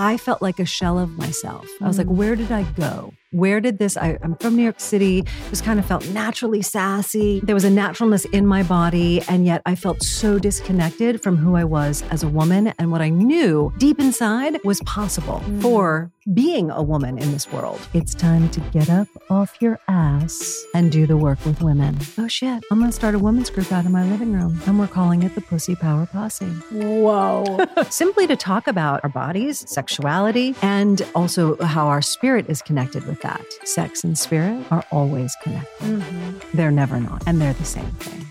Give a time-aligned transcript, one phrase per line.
[0.00, 1.68] I felt like a shell of myself.
[1.80, 2.14] I was like, mm.
[2.14, 3.14] where did I go?
[3.30, 3.98] Where did this?
[3.98, 7.40] I, am from New York City, just kind of felt naturally sassy.
[7.40, 11.54] There was a naturalness in my body, and yet I felt so disconnected from who
[11.54, 15.60] I was as a woman and what I knew deep inside was possible mm.
[15.60, 17.80] for being a woman in this world.
[17.92, 21.98] It's time to get up off your ass and do the work with women.
[22.16, 24.88] Oh shit, I'm gonna start a women's group out in my living room, and we're
[24.88, 26.46] calling it the Pussy Power Posse.
[26.46, 27.66] Whoa.
[27.90, 33.17] Simply to talk about our bodies, sexuality, and also how our spirit is connected with
[33.22, 33.44] that.
[33.64, 35.86] Sex and spirit are always connected.
[35.86, 36.56] Mm-hmm.
[36.56, 38.26] They're never not, and they're the same thing.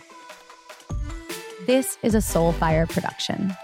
[1.65, 3.55] This is a Soulfire production.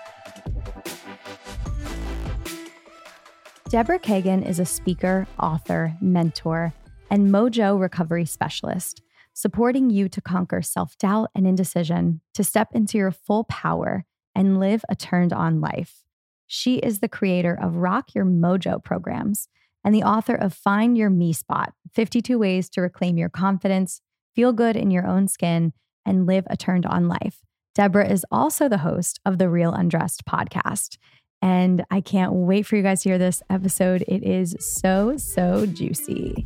[3.70, 6.74] Deborah Kagan is a speaker, author, mentor,
[7.10, 9.02] and mojo recovery specialist,
[9.34, 14.60] supporting you to conquer self doubt and indecision, to step into your full power and
[14.60, 16.04] live a turned on life.
[16.46, 19.48] She is the creator of Rock Your Mojo programs
[19.84, 24.02] and the author of Find Your Me Spot 52 Ways to Reclaim Your Confidence,
[24.36, 25.74] Feel Good in Your Own Skin,
[26.06, 27.42] and Live a Turned On Life.
[27.76, 30.98] Deborah is also the host of the Real Undressed podcast.
[31.42, 34.04] And I can't wait for you guys to hear this episode.
[34.08, 36.46] It is so, so juicy.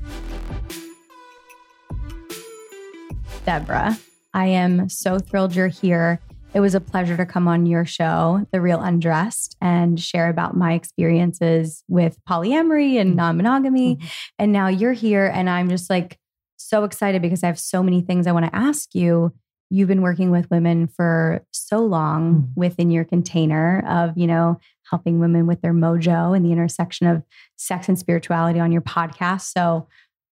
[3.45, 3.97] Deborah,
[4.33, 6.19] I am so thrilled you're here.
[6.57, 10.57] It was a pleasure to come on your show, The Real Undressed, and share about
[10.57, 13.17] my experiences with polyamory and mm-hmm.
[13.17, 13.97] non monogamy.
[13.97, 14.07] Mm-hmm.
[14.39, 16.17] And now you're here, and I'm just like
[16.55, 19.35] so excited because I have so many things I want to ask you.
[19.69, 22.59] You've been working with women for so long mm-hmm.
[22.59, 27.21] within your container of, you know, helping women with their mojo and the intersection of
[27.57, 29.53] sex and spirituality on your podcast.
[29.55, 29.87] So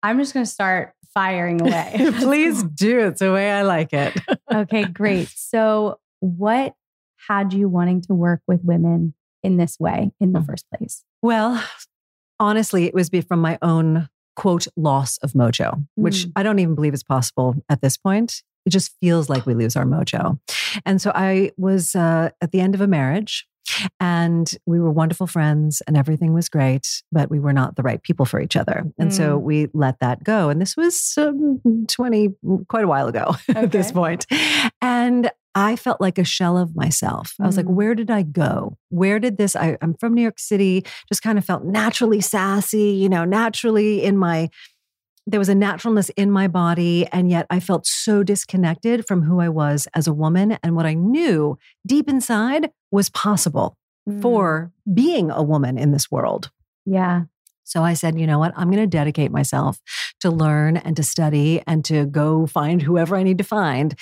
[0.02, 1.96] I'm just going to start firing away.
[2.22, 3.02] Please do.
[3.02, 4.16] It's the way I like it.
[4.54, 5.28] okay, great.
[5.30, 6.74] So, what
[7.28, 9.14] had you wanting to work with women
[9.44, 10.46] in this way in the mm.
[10.46, 11.04] first place?
[11.22, 11.64] Well,
[12.40, 16.32] honestly, it was from my own quote loss of mojo, which mm.
[16.36, 18.44] I don't even believe is possible at this point.
[18.66, 20.40] It just feels like we lose our mojo.
[20.86, 23.48] And so I was uh, at the end of a marriage
[24.00, 28.02] and we were wonderful friends and everything was great, but we were not the right
[28.02, 28.86] people for each other.
[28.98, 29.14] And mm.
[29.14, 30.50] so we let that go.
[30.50, 32.30] And this was um, 20,
[32.68, 33.60] quite a while ago okay.
[33.64, 34.26] at this point.
[34.82, 37.34] And I felt like a shell of myself.
[37.40, 37.66] I was mm.
[37.66, 38.78] like, where did I go?
[38.90, 39.56] Where did this?
[39.56, 44.04] I, I'm from New York City, just kind of felt naturally sassy, you know, naturally
[44.04, 44.50] in my
[45.30, 47.08] there was a naturalness in my body.
[47.08, 50.86] And yet I felt so disconnected from who I was as a woman and what
[50.86, 53.76] I knew deep inside was possible
[54.08, 54.22] mm.
[54.22, 56.52] for being a woman in this world.
[56.86, 57.24] Yeah.
[57.68, 58.54] So I said, you know what?
[58.56, 59.80] I'm going to dedicate myself
[60.22, 63.94] to learn and to study and to go find whoever I need to find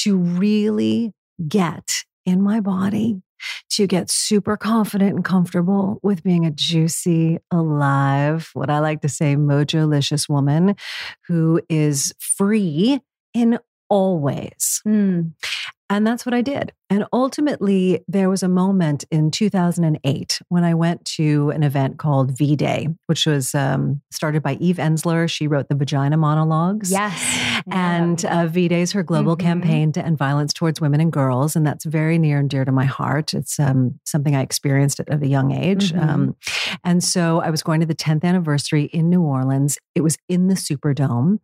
[0.00, 1.12] to really
[1.48, 3.22] get in my body
[3.70, 9.08] to get super confident and comfortable with being a juicy, alive, what I like to
[9.08, 10.74] say, mojo-licious woman
[11.26, 13.00] who is free
[13.34, 14.82] in all ways.
[14.86, 15.32] Mm.
[15.88, 16.72] And that's what I did.
[16.88, 22.36] And ultimately, there was a moment in 2008 when I went to an event called
[22.36, 25.28] V Day, which was um, started by Eve Ensler.
[25.28, 26.90] She wrote the Vagina Monologues.
[26.90, 27.62] Yes.
[27.70, 29.46] And uh, V Day is her global mm-hmm.
[29.46, 31.56] campaign to end violence towards women and girls.
[31.56, 33.34] And that's very near and dear to my heart.
[33.34, 35.92] It's um, something I experienced at, at a young age.
[35.92, 36.08] Mm-hmm.
[36.08, 36.36] Um,
[36.84, 39.78] and so I was going to the 10th anniversary in New Orleans.
[39.96, 41.40] It was in the Superdome.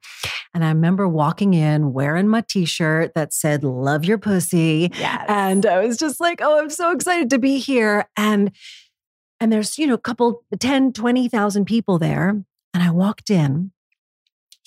[0.54, 4.31] And I remember walking in wearing my t shirt that said, Love your pussy.
[4.94, 5.24] Yes.
[5.28, 8.08] And I was just like, oh, I'm so excited to be here.
[8.16, 8.52] And
[9.40, 12.28] and there's, you know, a couple 10, 20,000 people there.
[12.28, 13.72] And I walked in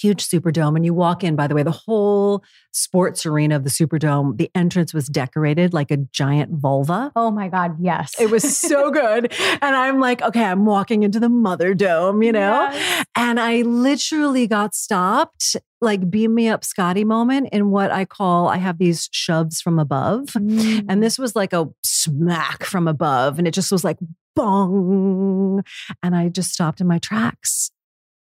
[0.06, 0.76] huge Superdome.
[0.76, 4.52] And you walk in, by the way, the whole sports arena of the Superdome, the
[4.54, 7.12] entrance was decorated like a giant vulva.
[7.16, 8.14] Oh my God, yes.
[8.20, 9.34] It was so good.
[9.62, 12.70] And I'm like, okay, I'm walking into the Mother Dome, you know?
[12.72, 13.06] Yes.
[13.16, 18.48] And I literally got stopped, like beam me up Scotty moment in what I call
[18.48, 20.28] I have these shoves from above.
[20.34, 20.86] Mm.
[20.88, 23.40] And this was like a smack from above.
[23.40, 23.98] And it just was like
[24.36, 25.64] bong.
[26.04, 27.72] And I just stopped in my tracks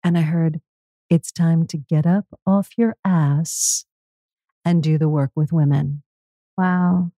[0.02, 0.60] and I heard,
[1.10, 3.84] it's time to get up off your ass
[4.64, 6.02] and do the work with women.
[6.56, 7.12] Wow.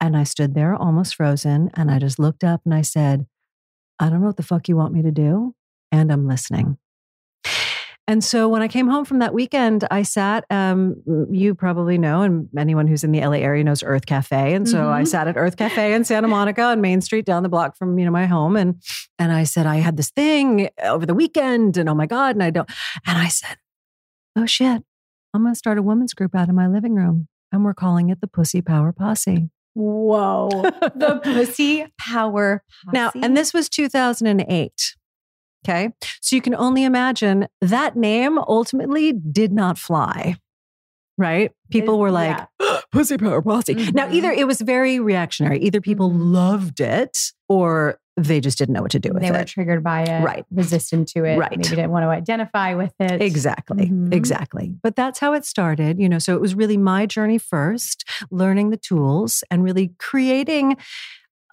[0.00, 3.26] And I stood there almost frozen and I just looked up and I said,
[3.98, 5.54] I don't know what the fuck you want me to do,
[5.92, 6.78] and I'm listening.
[8.06, 12.20] And so when I came home from that weekend, I sat, um, you probably know,
[12.20, 14.52] and anyone who's in the LA area knows Earth Cafe.
[14.54, 14.92] And so mm-hmm.
[14.92, 17.98] I sat at Earth Cafe in Santa Monica on Main Street down the block from,
[17.98, 18.56] you know, my home.
[18.56, 18.82] And,
[19.18, 22.36] and I said, I had this thing over the weekend and oh my God.
[22.36, 22.68] And I don't,
[23.06, 23.56] and I said,
[24.36, 24.82] oh shit,
[25.32, 27.28] I'm going to start a women's group out in my living room.
[27.52, 29.48] And we're calling it the Pussy Power Posse.
[29.72, 30.48] Whoa.
[30.50, 32.92] the Pussy Power Posse.
[32.92, 34.94] Now, and this was 2008.
[35.64, 35.90] Okay.
[36.20, 40.36] So you can only imagine that name ultimately did not fly.
[41.16, 41.52] Right?
[41.70, 42.80] People were like, yeah.
[42.92, 43.74] Pussy Power Posse.
[43.74, 43.96] Mm-hmm.
[43.96, 46.34] Now, either it was very reactionary, either people mm-hmm.
[46.34, 49.32] loved it or they just didn't know what to do with they it.
[49.32, 50.44] They were triggered by it, right?
[50.50, 51.50] Resistant to it, right?
[51.50, 53.20] Maybe didn't want to identify with it.
[53.20, 54.12] Exactly, mm-hmm.
[54.12, 54.72] exactly.
[54.82, 56.18] But that's how it started, you know.
[56.18, 60.76] So it was really my journey first, learning the tools and really creating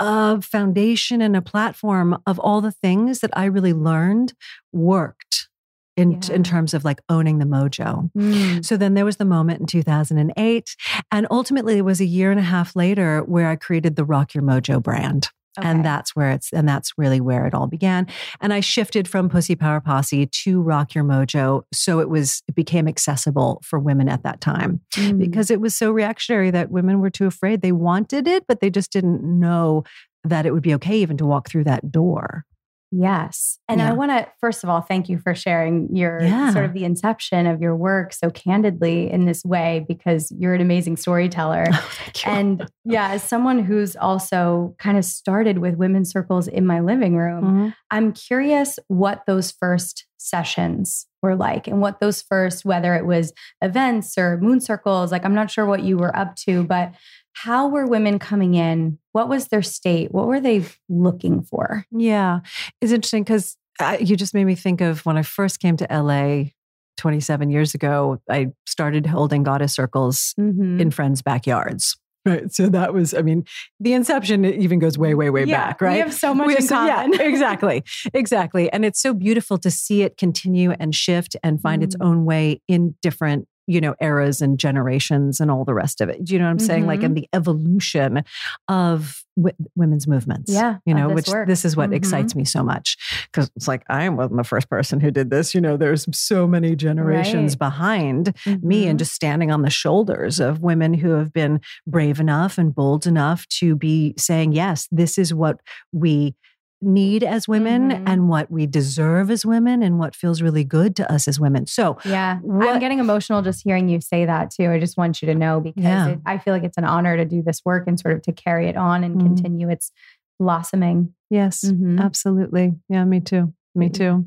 [0.02, 4.34] a foundation and a platform of all the things that I really learned
[4.74, 5.48] worked
[5.96, 6.34] in, yeah.
[6.34, 8.12] in terms of like owning the mojo.
[8.18, 8.66] Mm.
[8.66, 10.76] So then there was the moment in 2008.
[11.12, 14.34] And ultimately, it was a year and a half later where I created the Rock
[14.34, 15.30] Your Mojo brand.
[15.60, 15.68] Okay.
[15.68, 18.08] And that's where it's, and that's really where it all began.
[18.40, 21.64] And I shifted from Pussy Power Posse to Rock Your Mojo.
[21.74, 25.18] So it was, it became accessible for women at that time mm.
[25.18, 27.62] because it was so reactionary that women were too afraid.
[27.62, 29.84] They wanted it, but they just didn't know
[30.24, 32.46] that it would be okay even to walk through that door.
[32.92, 33.58] Yes.
[33.70, 33.90] And yeah.
[33.90, 36.52] I want to, first of all, thank you for sharing your yeah.
[36.52, 40.62] sort of the inception of your work so candidly in this way, because you're an
[40.62, 41.66] amazing storyteller.
[42.24, 46.80] Oh, and yeah, as someone who's also kind of started with women's circles in my
[46.80, 47.70] living room, mm-hmm.
[47.90, 53.34] I'm curious what those first sessions were like and what those first, whether it was
[53.62, 56.94] events or moon circles, like I'm not sure what you were up to, but
[57.34, 59.00] how were women coming in?
[59.12, 60.12] What was their state?
[60.12, 61.86] What were they looking for?
[61.92, 62.40] Yeah,
[62.82, 63.58] it's interesting because
[64.00, 66.52] you just made me think of when I first came to LA
[66.98, 68.22] 27 years ago.
[68.30, 70.80] I started holding goddess circles mm-hmm.
[70.80, 71.98] in friends' backyards.
[72.24, 72.54] Right.
[72.54, 73.46] So that was, I mean,
[73.80, 75.94] the inception even goes way, way, way yeah, back, right?
[75.94, 77.14] We have so much in common.
[77.14, 77.84] Yeah, exactly.
[78.14, 78.72] Exactly.
[78.72, 81.86] And it's so beautiful to see it continue and shift and find mm.
[81.86, 86.10] its own way in different you know, eras and generations and all the rest of
[86.10, 86.24] it.
[86.26, 86.82] Do you know what I'm saying?
[86.82, 86.90] Mm-hmm.
[86.90, 88.24] Like in the evolution
[88.68, 90.52] of w- women's movements.
[90.52, 90.78] Yeah.
[90.86, 91.48] You know, this which work.
[91.48, 91.96] this is what mm-hmm.
[91.96, 92.98] excites me so much
[93.32, 95.56] because it's like I wasn't the first person who did this.
[95.56, 97.60] You know, there's so many generations right.
[97.60, 98.68] behind mm-hmm.
[98.68, 98.98] me and mm-hmm.
[98.98, 103.48] just standing on the shoulders of women who have been brave enough and bold enough
[103.60, 105.62] to be saying, yes, this is what
[105.94, 106.36] we
[106.82, 108.08] need as women mm-hmm.
[108.08, 111.68] and what we deserve as women and what feels really good to us as women.
[111.68, 114.70] So, yeah, what, I'm getting emotional just hearing you say that too.
[114.72, 116.08] I just want you to know because yeah.
[116.10, 118.32] it, I feel like it's an honor to do this work and sort of to
[118.32, 119.28] carry it on and mm-hmm.
[119.28, 119.92] continue its
[120.40, 121.14] blossoming.
[121.30, 122.00] Yes, mm-hmm.
[122.00, 122.74] absolutely.
[122.90, 123.54] Yeah, me too.
[123.76, 124.26] Me too.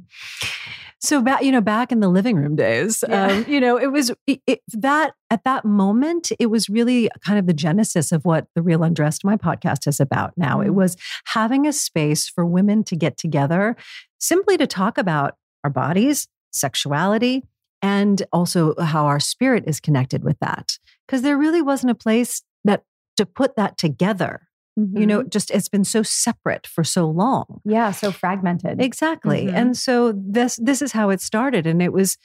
[1.05, 3.27] So back, you know, back in the living room days, yeah.
[3.27, 7.39] um, you know, it was it, it, that at that moment, it was really kind
[7.39, 10.33] of the genesis of what the Real Undressed, my podcast, is about.
[10.39, 10.69] Now, mm-hmm.
[10.69, 10.97] it was
[11.27, 13.77] having a space for women to get together,
[14.19, 17.43] simply to talk about our bodies, sexuality,
[17.83, 20.79] and also how our spirit is connected with that.
[21.07, 22.83] Because there really wasn't a place that
[23.19, 24.49] to put that together
[24.79, 24.99] Mm-hmm.
[24.99, 25.29] You know, mm-hmm.
[25.29, 27.61] just it's been so separate for so long.
[27.65, 28.81] Yeah, so fragmented.
[28.81, 29.47] Exactly.
[29.47, 29.57] Mm-hmm.
[29.57, 32.19] And so this this is how it started and it was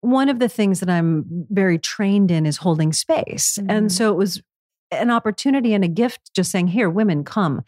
[0.00, 3.58] one of the things that I'm very trained in is holding space.
[3.58, 3.70] Mm-hmm.
[3.70, 4.42] And so it was
[4.90, 7.62] an opportunity and a gift just saying, "Here, women, come.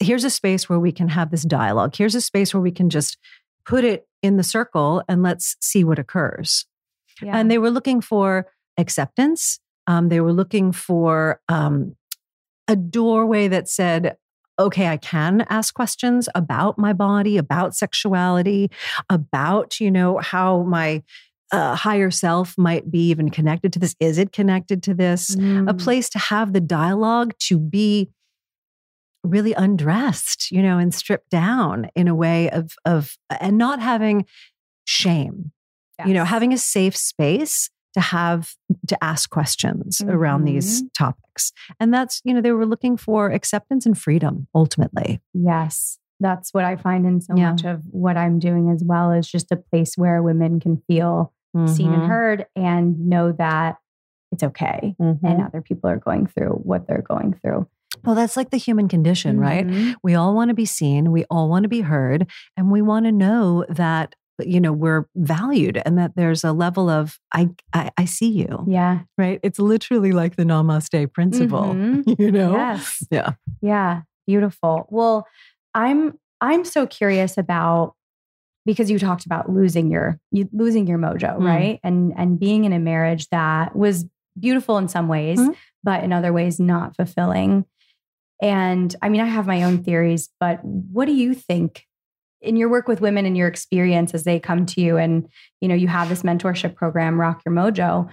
[0.00, 1.94] Here's a space where we can have this dialogue.
[1.96, 3.16] Here's a space where we can just
[3.64, 6.66] put it in the circle and let's see what occurs."
[7.22, 7.36] Yeah.
[7.36, 9.58] And they were looking for acceptance.
[9.86, 11.96] Um, they were looking for um,
[12.68, 14.16] a doorway that said,
[14.58, 18.70] okay, I can ask questions about my body, about sexuality,
[19.10, 21.02] about, you know, how my
[21.52, 23.94] uh, higher self might be even connected to this.
[24.00, 25.36] Is it connected to this?
[25.36, 25.68] Mm.
[25.68, 28.08] A place to have the dialogue to be
[29.22, 34.24] really undressed, you know, and stripped down in a way of, of, and not having
[34.84, 35.52] shame,
[35.98, 36.08] yes.
[36.08, 38.54] you know, having a safe space to have
[38.88, 40.10] to ask questions mm-hmm.
[40.10, 41.04] around these mm-hmm.
[41.04, 41.50] topics.
[41.80, 45.22] And that's, you know, they were looking for acceptance and freedom ultimately.
[45.32, 45.98] Yes.
[46.20, 47.52] That's what I find in so yeah.
[47.52, 51.32] much of what I'm doing as well is just a place where women can feel
[51.56, 51.72] mm-hmm.
[51.72, 52.10] seen and mm-hmm.
[52.10, 53.76] heard and know that
[54.30, 55.24] it's okay mm-hmm.
[55.24, 57.66] and other people are going through what they're going through.
[58.04, 59.66] Well, that's like the human condition, right?
[59.66, 59.92] Mm-hmm.
[60.02, 62.26] We all want to be seen, we all want to be heard,
[62.56, 66.88] and we want to know that you know we're valued and that there's a level
[66.90, 72.12] of i i, I see you yeah right it's literally like the namaste principle mm-hmm.
[72.22, 75.26] you know yes yeah yeah beautiful well
[75.74, 77.94] i'm I'm so curious about
[78.66, 81.44] because you talked about losing your you, losing your mojo, Mm.
[81.46, 81.80] right?
[81.82, 84.04] And and being in a marriage that was
[84.38, 85.54] beautiful in some ways, Mhm.
[85.82, 87.64] but in other ways not fulfilling.
[88.42, 91.86] And I mean, I have my own theories, but what do you think
[92.40, 95.28] in your work with women and your experience as they come to you and
[95.60, 98.08] you know you have this mentorship program Rock Your Mojo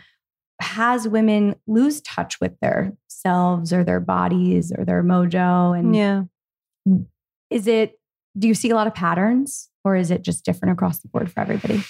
[0.62, 6.24] has women lose touch with their selves or their bodies or their mojo and Yeah.
[7.50, 8.00] is it
[8.38, 11.32] do you see a lot of patterns or is it just different across the board
[11.32, 11.84] for everybody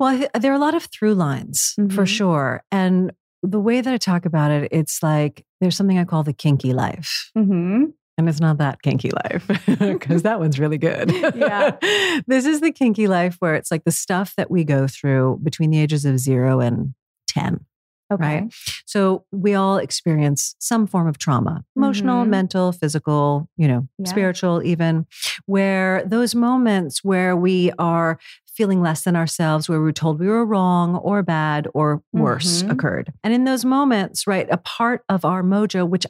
[0.00, 2.08] Well, there are a lot of through lines for Mhm.
[2.08, 2.64] sure.
[2.72, 3.12] And
[3.44, 6.72] the way that I talk about it, it's like there's something I call the kinky
[6.72, 7.30] life.
[7.38, 7.84] mm-hmm.
[8.16, 9.46] And it's not that kinky life
[9.78, 11.10] because that one's really good.
[11.34, 11.76] Yeah.
[12.26, 15.70] this is the kinky life where it's like the stuff that we go through between
[15.70, 16.94] the ages of zero and
[17.28, 17.64] 10.
[18.12, 18.54] okay Right.
[18.86, 22.28] So we all experience some form of trauma emotional, Mhm.
[22.28, 24.06] mental, physical, you know, Yeah.
[24.10, 25.06] spiritual, even
[25.46, 30.28] where those moments where we are feeling less than ourselves, where we were told we
[30.28, 32.70] were wrong or bad or worse Mhm.
[32.70, 33.12] occurred.
[33.24, 36.06] And in those moments, right, a part of our mojo, which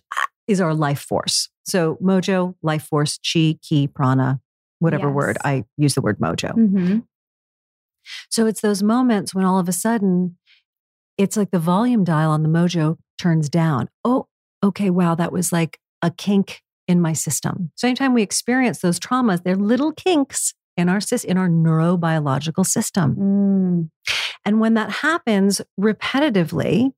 [0.46, 1.48] is our life force.
[1.64, 4.40] So mojo, life force, chi, ki, prana,
[4.78, 6.52] whatever word I use the word mojo.
[6.52, 6.98] mm-hmm.
[8.30, 10.36] So it's those moments when all of a sudden
[11.16, 13.88] it's like the volume dial on the mojo turns down.
[14.04, 14.26] Oh,
[14.62, 17.70] okay, wow, that was like a kink in my system.
[17.76, 23.16] So anytime we experience those traumas, they're little kinks in our in our neurobiological system.
[23.16, 23.90] mm.
[24.44, 26.92] And when that happens repetitively,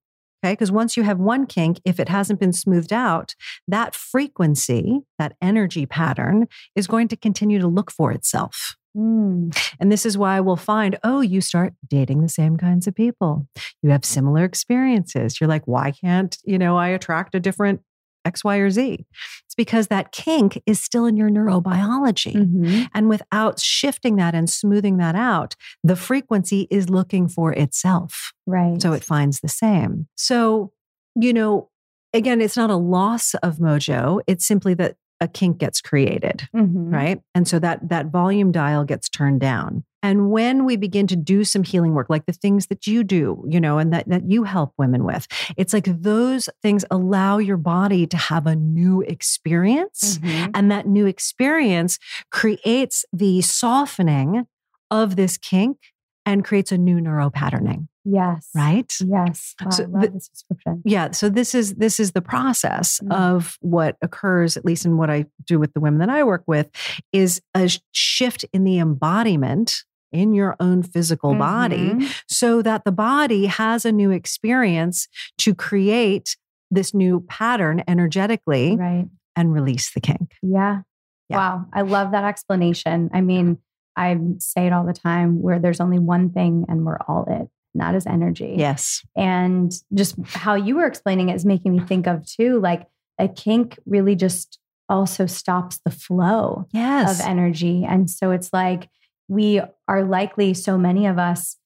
[0.46, 3.34] okay, because once you have one kink, if it hasn't been smoothed out,
[3.66, 8.76] that frequency, that energy pattern is going to continue to look for itself.
[8.96, 9.56] Mm.
[9.78, 13.46] And this is why we'll find, oh, you start dating the same kinds of people.
[13.82, 15.40] You have similar experiences.
[15.40, 17.82] You're like, why can't, you know, I attract a different
[18.26, 19.06] X, Y, or Z?
[19.46, 22.34] It's because that kink is still in your neurobiology.
[22.34, 22.88] Mhm.
[22.94, 28.32] And without shifting that and smoothing that out, the frequency is looking for itself.
[28.46, 30.06] right So it finds the same.
[30.16, 30.72] So,
[31.14, 31.70] you know,
[32.12, 34.20] again, it's not a loss of mojo.
[34.26, 36.92] It's simply that a kink gets created Mhm.
[36.92, 41.16] right and so that that volume dial gets turned down and when we begin to
[41.16, 44.30] do some healing work like the things that you do you know and that, that
[44.30, 45.26] you help women with
[45.56, 50.50] it's like those things allow your body to have a new experience Mhm.
[50.54, 51.98] and that new experience
[52.30, 54.46] creates the softening
[54.90, 55.78] of this kink
[56.26, 60.82] and creates a new neuropatterning yes right yes wow, So I love the- this description
[60.84, 63.12] yeah so this is this is the process Mm.
[63.14, 66.44] of what occurs at least in what i do with the women that i work
[66.46, 66.68] with
[67.12, 72.22] is a shift in the embodiment in your own physical body Mhm.
[72.28, 76.36] so that the body has a new experience to create
[76.70, 80.82] this new pattern energetically right and release the kink Yeah.
[81.28, 81.36] Yeah.
[81.38, 81.66] Wow.
[81.72, 83.10] I love that explanation.
[83.12, 83.58] I mean,
[83.96, 87.48] I say it all the time where there's only one thing and we're all it,
[87.74, 88.54] and that is energy.
[88.56, 92.86] yes And just how you were explaining it is making me think of too, like
[93.18, 97.84] a kink really just also stops the flow yes of energy.
[97.88, 98.88] And so it's like
[99.28, 101.56] we are likely, so many of us,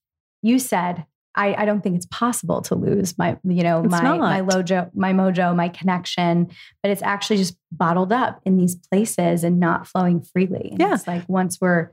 [0.43, 1.05] you said,
[1.37, 4.19] I, I don't think it's possible to lose my, you know, It's my not.
[4.19, 6.49] my mojo, my mojo, my connection,
[6.83, 10.71] but it's actually just bottled up in these places and not flowing freely.
[10.73, 10.95] And Yeah.
[10.95, 11.91] It's like once we're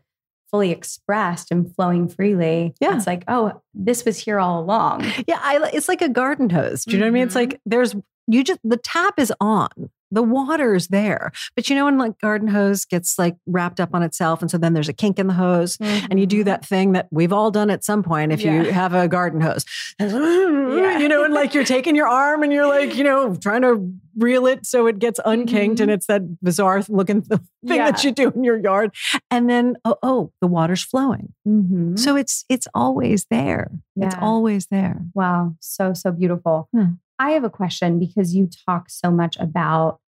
[0.52, 2.96] fully expressed and flowing freely, Yeah.
[2.96, 5.04] it's like, oh, this was here all along.
[5.28, 6.86] Yeah, I, it's like a garden hose.
[6.86, 7.24] Do you know what I mean?
[7.24, 7.38] It's Mhm.
[7.38, 7.96] like there's
[8.28, 9.70] you just the tap is on,
[10.12, 14.04] the water's there, but you know when like garden hose gets like wrapped up on
[14.04, 16.46] itself, and so then there's a kink in the hose, and you do Mhm.
[16.46, 18.32] that thing that we've all done at some point.
[18.32, 19.66] If you have a garden hose,
[20.00, 23.92] you know, and like you're taking your arm and you're like you know trying to
[24.18, 25.94] reel it so it gets unkinked, and Mhm.
[25.94, 28.92] it's that bizarre looking th- thing that you do in your yard,
[29.30, 31.98] and then oh, oh the water's flowing, Mhm.
[32.00, 33.72] so it's it's always there.
[33.96, 35.02] It's always there.
[35.14, 36.70] Wow, so so beautiful.
[36.74, 36.94] Hmm.
[37.20, 40.00] I have a question because you talk so much about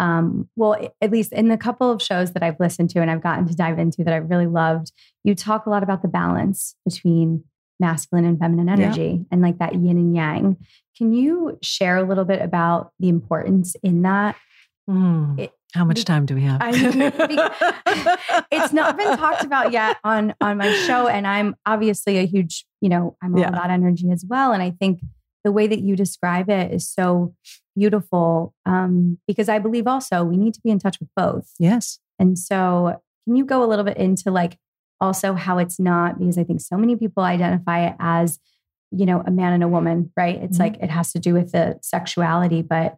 [0.00, 3.22] um well at least in the couple of shows that I've listened to and I've
[3.22, 4.92] gotten to dive into that I've really loved,
[5.24, 7.44] you talk a lot about the balance between
[7.80, 8.84] masculine and feminine Yeah.
[8.86, 10.56] energy and like that yin and yang.
[10.96, 14.36] Can you share a little bit about the importance in that?
[14.90, 15.38] Mm.
[15.38, 16.60] It- How much time do we have?
[16.62, 17.10] I know,
[18.50, 22.64] It's not been talked about yet on on my show and I'm obviously a huge,
[22.80, 23.48] you know, I'm all Yeah.
[23.48, 25.00] about energy as well and I think
[25.44, 27.34] the way that you describe it is so
[27.76, 31.52] beautiful um, because I believe also we need to be in touch with both.
[31.58, 31.98] Yes.
[32.18, 34.58] And so, can you go a little bit into like
[35.00, 38.38] also how it's not because I think so many people identify it as,
[38.90, 40.42] you know, a man and a woman, right?
[40.42, 40.60] It's Mhm.
[40.60, 42.96] like it has to do with the sexuality, but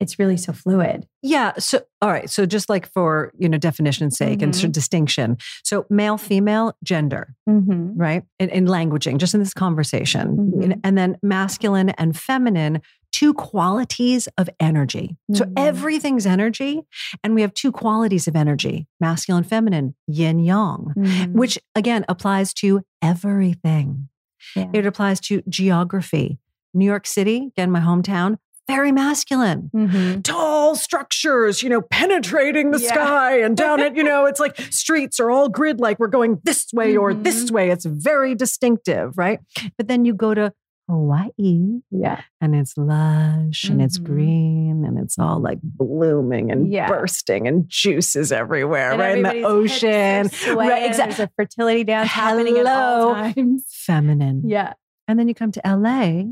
[0.00, 1.06] it's really so fluid.
[1.22, 1.52] Yeah.
[1.58, 2.28] So, all right.
[2.28, 4.44] So, just like for you know definition's sake mm-hmm.
[4.44, 5.36] and sort of distinction.
[5.62, 7.96] So, male, female, gender, mm-hmm.
[7.96, 8.24] right?
[8.38, 10.72] In, in, languaging, just in this conversation, mm-hmm.
[10.82, 12.80] and then masculine and feminine,
[13.12, 15.16] two qualities of energy.
[15.34, 15.54] So mm-hmm.
[15.58, 16.80] everything's energy,
[17.22, 21.32] and we have two qualities of energy: masculine, feminine, yin, yang, mm-hmm.
[21.38, 24.08] which again applies to everything.
[24.56, 24.70] Yeah.
[24.72, 26.38] It applies to geography.
[26.72, 28.38] New York City, again, my hometown,
[28.70, 29.70] very masculine.
[29.74, 30.20] Mm-hmm.
[30.20, 32.92] Tall structures, you know, penetrating the yeah.
[32.92, 36.40] sky and down it, you know, it's like streets are all grid like we're going
[36.44, 37.00] this way mm-hmm.
[37.00, 37.54] or this mm-hmm.
[37.54, 37.70] way.
[37.70, 39.40] It's very distinctive, right?
[39.76, 40.52] But then you go to
[40.88, 41.80] Hawaii.
[41.90, 42.22] Yeah.
[42.40, 43.72] And it's lush mm-hmm.
[43.72, 44.12] and it's mm-hmm.
[44.12, 46.88] green and it's all like blooming and yeah.
[46.88, 49.16] bursting and juices everywhere, and right?
[49.18, 50.30] In the ocean.
[50.56, 50.86] Right.
[50.86, 51.14] Exactly.
[51.14, 52.38] There's a fertility dance Hello.
[52.38, 53.64] happening at all times.
[53.68, 54.42] Feminine.
[54.44, 54.74] Yeah.
[55.08, 56.24] And then you come to LA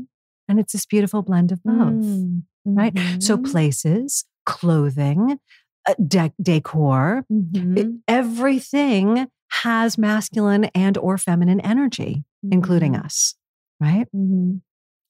[0.49, 2.41] and it's this beautiful blend of both, mm.
[2.65, 2.93] right?
[2.93, 3.19] Mm-hmm.
[3.19, 5.39] So places, clothing,
[5.87, 7.77] uh, de- decor, mm-hmm.
[7.77, 9.27] it, everything
[9.63, 12.53] has masculine and or feminine energy, mm-hmm.
[12.53, 13.35] including us,
[13.79, 14.07] right?
[14.13, 14.57] Mm-hmm.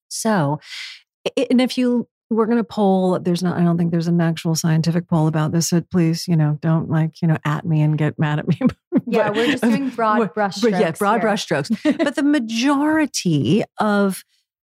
[0.09, 0.59] So,
[1.49, 3.19] and if you we're going to poll.
[3.19, 3.57] There's not.
[3.57, 5.69] I don't think there's an actual scientific poll about this.
[5.69, 8.57] So please, you know, don't like you know at me and get mad at me.
[8.91, 10.79] but, yeah, we're just doing broad brushstrokes.
[10.79, 11.97] Yeah, broad brushstrokes.
[12.03, 14.23] but the majority of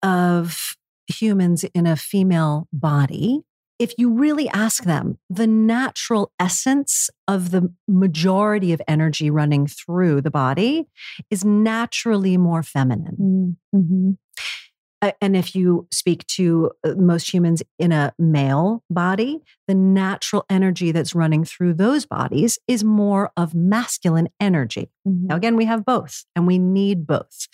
[0.04, 0.76] of
[1.08, 3.42] humans in a female body,
[3.80, 10.22] if you really ask them, the natural essence of the majority of energy running through
[10.22, 10.86] the body
[11.30, 13.58] is naturally more feminine.
[13.74, 15.10] Mm, mm-hmm.
[15.22, 20.92] and if you speak to uh, most humans in a male body, the natural energy
[20.92, 24.92] that's running through those bodies is more of masculine energy.
[25.06, 25.28] Mm-hmm.
[25.28, 27.48] Now, again, we have both and we need both.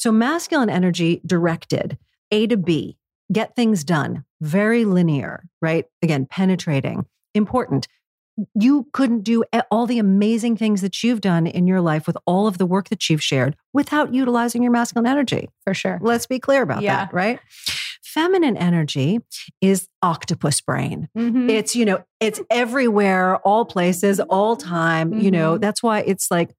[0.00, 1.98] So, masculine energy directed
[2.30, 2.96] A to B,
[3.30, 5.84] get things done, very linear, right?
[6.00, 7.04] Again, penetrating,
[7.34, 7.86] important.
[8.54, 12.46] You couldn't do all the amazing things that you've done in your life with all
[12.46, 15.50] of the work that you've shared without utilizing your masculine energy.
[15.64, 15.98] For sure.
[16.00, 17.04] Let's be clear about yeah.
[17.04, 17.38] that, right?
[18.02, 19.20] Feminine energy
[19.60, 21.10] is octopus brain.
[21.14, 21.50] Mm-hmm.
[21.50, 25.10] It's, you know, it's everywhere, all places, all time.
[25.10, 25.20] Mm-hmm.
[25.20, 25.60] You know, mm-hmm.
[25.60, 26.54] that's why it's like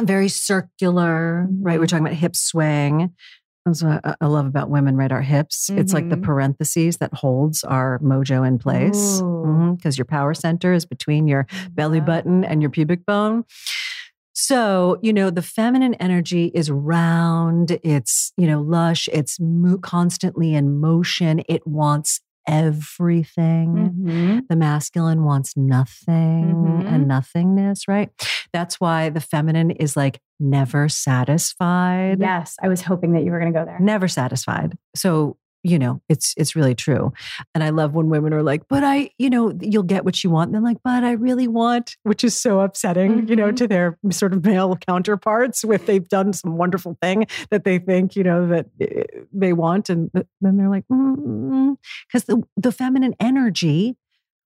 [0.00, 1.78] very circular, right?
[1.78, 1.96] We're mm-hmm.
[1.96, 3.14] talking about hip swing.
[3.64, 5.10] That's what I love about women, right?
[5.10, 5.68] Our hips.
[5.68, 5.80] Mm-hmm.
[5.80, 6.24] It's like the mm-hmm.
[6.24, 9.16] parentheses that holds our mojo in place.
[9.16, 9.90] Because mm-hmm.
[9.96, 13.44] your power center is between your belly button and your pubic bone.
[14.38, 20.54] So, you know, the feminine energy is round, it's, you know, lush, it's mo- constantly
[20.54, 23.92] in motion, it wants everything.
[23.96, 24.38] Mm-hmm.
[24.48, 26.86] The masculine wants nothing mm-hmm.
[26.86, 28.10] and nothingness, right?
[28.52, 32.20] That's why the feminine is like never satisfied.
[32.20, 33.78] Yes, I was hoping that you were going to go there.
[33.80, 34.76] Never satisfied.
[34.94, 37.12] So, you know, it's it's really true.
[37.54, 40.30] And I love when women are like, "But I, you know, you'll get what you
[40.30, 43.30] want." And they're like, "But I really want," which is so upsetting, mm-hmm.
[43.30, 43.56] you know, mm-hmm.
[43.56, 48.14] to their sort of male counterparts if they've done some wonderful thing that they think,
[48.14, 49.02] you know, that eh,
[49.32, 53.96] they want and then they're like, because the the feminine energy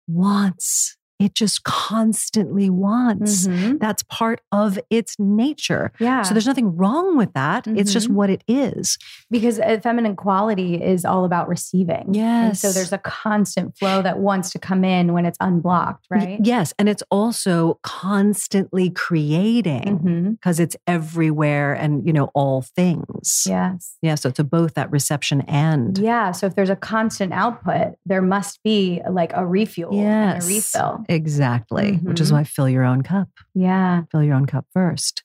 [0.07, 3.47] wants it just constantly wants.
[3.47, 3.77] Mm-hmm.
[3.77, 5.91] That's part of its nature.
[5.99, 6.21] Yeah.
[6.21, 7.65] So there's nothing wrong with that.
[7.65, 7.77] Mm-hmm.
[7.77, 8.15] It's just mm-hmm.
[8.15, 8.97] what it is.
[9.31, 12.13] Because a feminine quality is all about receiving.
[12.13, 12.47] Yes.
[12.47, 16.39] And so there's a constant flow that wants to come in when it's unblocked, right?
[16.43, 16.73] Yes.
[16.77, 20.63] And it's also constantly creating because mm-hmm.
[20.63, 23.43] it's everywhere and, you know, all things.
[23.47, 23.97] Yes.
[24.01, 24.15] Yeah.
[24.15, 25.97] So it's a both that reception and.
[25.97, 26.31] Yeah.
[26.31, 30.03] So if there's a constant output, there must be like a refuel yes.
[30.03, 31.05] and a refill.
[31.09, 32.07] Exactly, mm-hmm.
[32.07, 32.37] which is mm-hmm.
[32.37, 33.29] why fill your own cup.
[33.53, 34.03] Yeah.
[34.11, 35.23] Fill your own cup first.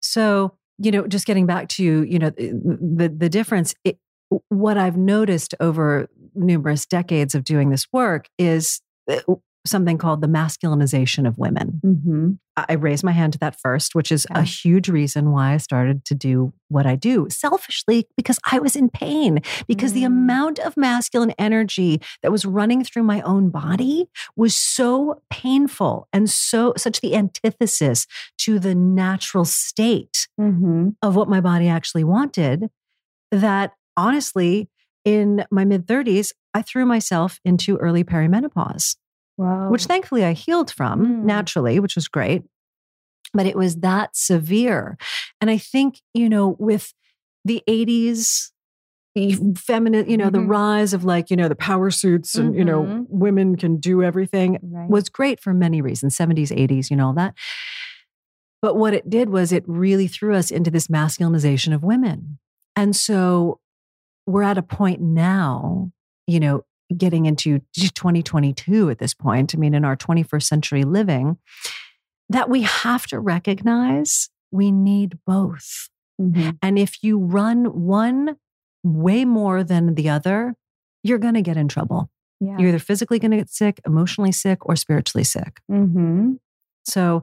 [0.00, 3.98] So, you know, just getting back to, you know, the the difference it,
[4.48, 9.20] what I've noticed over numerous decades of doing this work is uh,
[9.66, 11.80] something called the masculinization of women.
[11.84, 12.30] Mm-hmm.
[12.56, 16.04] I raised my hand to that first, which is a huge reason why I started
[16.06, 20.00] to do what I do selfishly because I was in pain, because mm-hmm.
[20.00, 20.06] the mm.
[20.06, 26.28] amount of masculine energy that was running through my own body was so painful and
[26.28, 28.06] so, such the antithesis
[28.38, 30.90] to the natural state mm-hmm.
[31.02, 32.70] of what my body actually wanted
[33.30, 34.68] that honestly,
[35.04, 38.96] in my mid 30s, I threw myself into early perimenopause.
[39.38, 39.70] Wow.
[39.70, 41.24] Which thankfully I healed from mm.
[41.24, 42.42] naturally, which was great.
[43.32, 44.98] But it was that severe.
[45.40, 46.92] And I think, you know, with
[47.44, 48.50] the 80s,
[49.56, 50.42] feminine, you know, mm-hmm.
[50.42, 52.58] the rise of like, you know, the power suits and, mm-hmm.
[52.58, 53.02] you know, mm-hmm.
[53.08, 54.88] women can do everything right.
[54.88, 57.34] was great for many reasons 70s, 80s, you know, all that.
[58.60, 62.38] But what it did was it really threw us into this masculinization of women.
[62.76, 63.60] And so
[64.26, 65.90] we're at a point now,
[66.26, 66.64] you know,
[66.96, 71.38] getting into 2022 at this point, I mean, in our 21st century living,
[72.28, 75.88] that we have to recognize we need both.
[76.20, 76.50] Mm-hmm.
[76.62, 78.36] And if you run one
[78.82, 80.54] way more than the other,
[81.02, 82.10] you're going to get in trouble.
[82.40, 82.56] Yeah.
[82.58, 85.60] You're either physically going to get sick, emotionally sick, or spiritually sick.
[85.70, 86.34] Mm-hmm.
[86.84, 87.22] So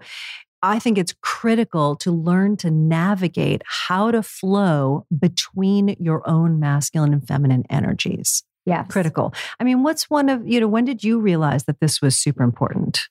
[0.61, 7.13] I think it's critical to learn to navigate how to flow between your own masculine
[7.13, 8.43] and feminine energies.
[8.65, 8.83] Yeah.
[8.83, 9.33] Critical.
[9.59, 12.43] I mean, what's one of, you know, when did you realize that this was super
[12.43, 13.07] important?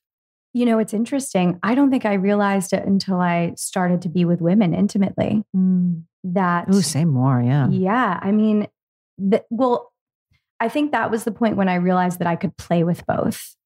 [0.52, 1.58] You know, it's interesting.
[1.62, 5.42] I don't think I realized it until I started to be with women intimately.
[5.56, 6.04] Mm.
[6.24, 6.66] That.
[6.68, 7.42] Oh, say more.
[7.42, 7.68] Yeah.
[7.68, 8.18] Yeah.
[8.20, 8.68] I mean,
[9.18, 9.92] the, well,
[10.60, 13.56] I think that was the point when I realized that I could play with both.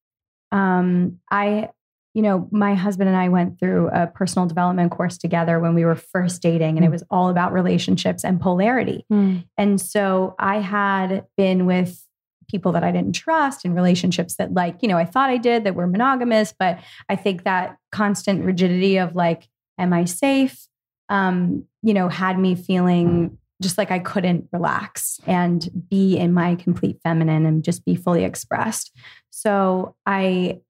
[0.51, 1.69] Um, I
[2.13, 5.85] you know, my husband and I went through a personal development course together when we
[5.85, 6.87] were first dating, and mm.
[6.87, 9.05] it was all about relationships and polarity.
[9.11, 9.45] Mm.
[9.57, 12.03] And so I had been with
[12.49, 15.65] people that I didn't trust in relationships that, like, you know, I thought I did
[15.65, 20.67] that were monogamous, but I think that constant rigidity of like, am I safe?
[21.09, 26.55] Um, you know, had me feeling just like I couldn't relax and be in my
[26.55, 28.95] complete feminine and just be fully expressed.
[29.29, 30.61] So I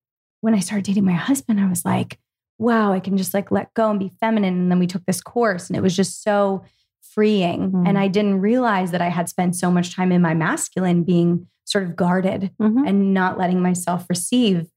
[0.41, 2.19] when I started dating my husband, I was like,
[2.57, 4.53] wow, I can just like let go and be feminine.
[4.53, 6.63] And then we took this course and it was just so
[7.01, 7.71] freeing.
[7.71, 7.87] Mm-hmm.
[7.87, 11.47] And I didn't realize that I had spent so much time in my masculine being
[11.65, 12.85] sort of guarded mm-hmm.
[12.85, 14.67] and not letting myself receive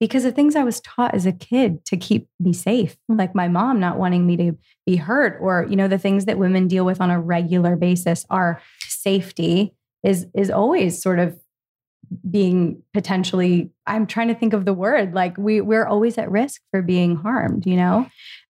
[0.00, 3.18] because of things I was taught as a kid to keep me safe, mm-hmm.
[3.18, 6.38] like my mom not wanting me to be hurt, or you know the things that
[6.38, 11.38] women deal with on a regular basis are safety is is always sort of
[12.28, 16.60] being potentially i'm trying to think of the word like we we're always at risk
[16.70, 18.06] for being harmed you know?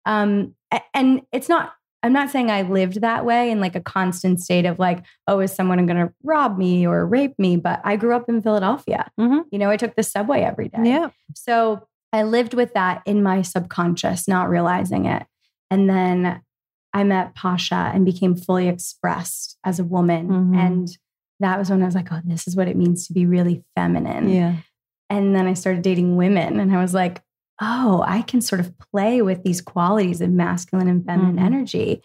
[0.05, 0.55] Um
[0.93, 4.65] and it's not i'm not saying i lived that way in like a constant state
[4.65, 7.57] of like oh is someone going to rob me or rape me?
[7.57, 9.09] But i grew up in philadelphia.
[9.19, 9.41] Mm-hmm.
[9.51, 10.79] you know i took the subway every day.
[10.83, 11.09] Yeah.
[11.35, 15.25] So i lived with that in my subconscious not realizing it.
[15.69, 16.41] And then
[16.93, 20.29] i met pasha and became fully expressed as a woman.
[20.29, 20.55] Mm-hmm.
[20.55, 20.97] and
[21.39, 23.63] that was when I was like, oh, this is what it means to be really
[23.75, 24.29] feminine.
[24.29, 24.55] Yeah.
[25.09, 27.21] And then I started dating women and I was like,
[27.61, 31.45] oh, I can sort of play with these qualities of masculine and feminine mm-hmm.
[31.45, 32.01] energy.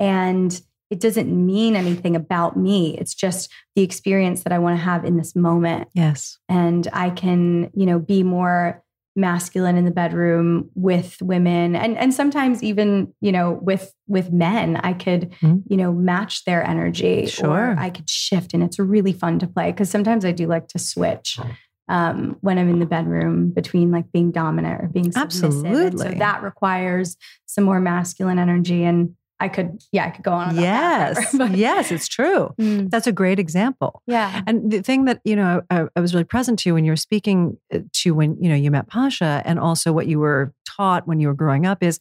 [0.00, 2.96] And it doesn't mean anything about me.
[2.98, 5.88] It's just the experience that I want to have in this moment.
[5.94, 6.38] Yes.
[6.48, 8.82] And I can, you know, be more
[9.16, 14.76] masculine in the bedroom with women and and sometimes even you know with with men
[14.76, 15.56] i could mm-hmm.
[15.68, 17.74] you know match their energy sure.
[17.78, 20.78] I could shift and it's really fun to play because sometimes i do like to
[20.78, 21.40] switch
[21.88, 25.44] um, when i'm in the bedroom between like being dominant or being submissive.
[25.44, 30.24] Absolutely and so that requires some more masculine energy and I could, yeah, I could
[30.24, 30.56] go on.
[30.56, 32.54] yes, yes, it's true.
[32.58, 32.90] Mm.
[32.90, 34.02] That's a great example.
[34.06, 34.42] Yeah.
[34.46, 36.92] And the thing that you know, I, I, was really present to you when you
[36.92, 40.54] were speaking uh, to when you know you met Pasha, and also what you were
[40.66, 42.00] taught when you were growing up is,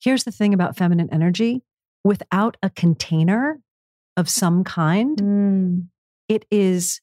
[0.00, 1.62] here's the thing about feminine energy:
[2.04, 3.60] without a container
[4.16, 5.86] of some kind, mm.
[6.28, 7.00] it is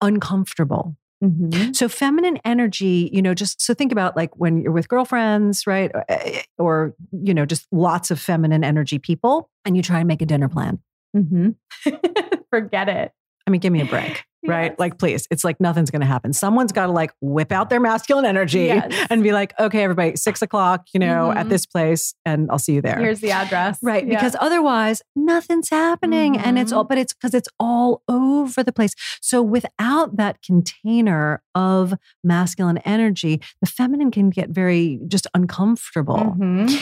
[0.00, 0.96] uncomfortable.
[1.24, 1.72] Mm-hmm.
[1.72, 5.90] So, feminine energy, you know, just so think about like when you're with girlfriends, right?
[5.94, 10.08] Or, eh, or, you know, just lots of feminine energy people, and you try and
[10.08, 10.78] make a dinner plan.
[11.16, 11.50] Mm-hmm.
[12.50, 13.12] Forget it.
[13.46, 14.72] I mean, give me a break right?
[14.72, 14.78] Yes.
[14.78, 16.32] Like, please, it's like nothing's going to happen.
[16.32, 19.06] Someone's got to like whip out their masculine energy yes.
[19.10, 21.38] and be like, okay, everybody, six o'clock, you know, mm-hmm.
[21.38, 22.98] at this place, and I'll see you there.
[22.98, 23.78] Here's the address.
[23.82, 24.06] Right.
[24.06, 24.16] Yeah.
[24.16, 26.34] Because otherwise, nothing's happening.
[26.34, 26.48] Mm-hmm.
[26.48, 26.88] And it's all, mm-hmm.
[26.88, 28.94] but it's because it's all over the place.
[29.20, 36.36] So without that container of masculine energy, the feminine can get very just uncomfortable.
[36.38, 36.76] Mm-hmm.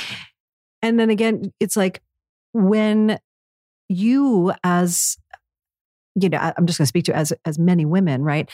[0.82, 2.02] And then again, it's like
[2.52, 3.18] when
[3.88, 5.18] you as
[6.14, 8.50] you know, I'm just going to speak to as as many women, right?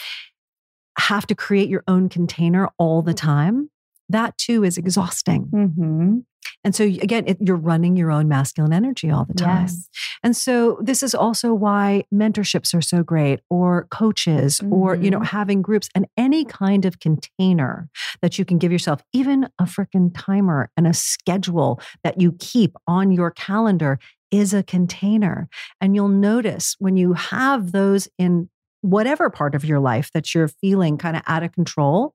[0.98, 3.70] Have to create your own container all the time.
[4.08, 5.46] That too is exhausting.
[5.52, 6.18] Mm-hmm.
[6.62, 9.62] And so again, it, you're running your own masculine energy all the time.
[9.62, 9.88] Yes.
[10.22, 14.72] And so this is also why mentorships are so great or coaches mm-hmm.
[14.72, 15.36] or you know mm-hmm.
[15.36, 17.88] having groups and any kind of container
[18.20, 22.76] that you can give yourself, even a freaking timer and a schedule that you keep
[22.86, 23.98] on your calendar
[24.30, 25.48] is a container.
[25.80, 28.48] And you'll notice when you have those in
[28.82, 32.14] whatever part of your life that you're feeling kind of out of control,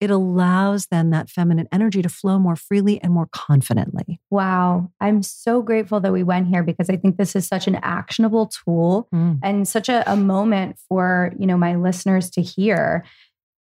[0.00, 4.18] it allows then that feminine energy to flow more freely and more confidently.
[4.30, 4.90] Wow.
[5.00, 8.46] I'm so grateful that we went here because I think this is such an actionable
[8.46, 9.38] tool mm.
[9.42, 13.04] and such a, a moment for, you know, my listeners to hear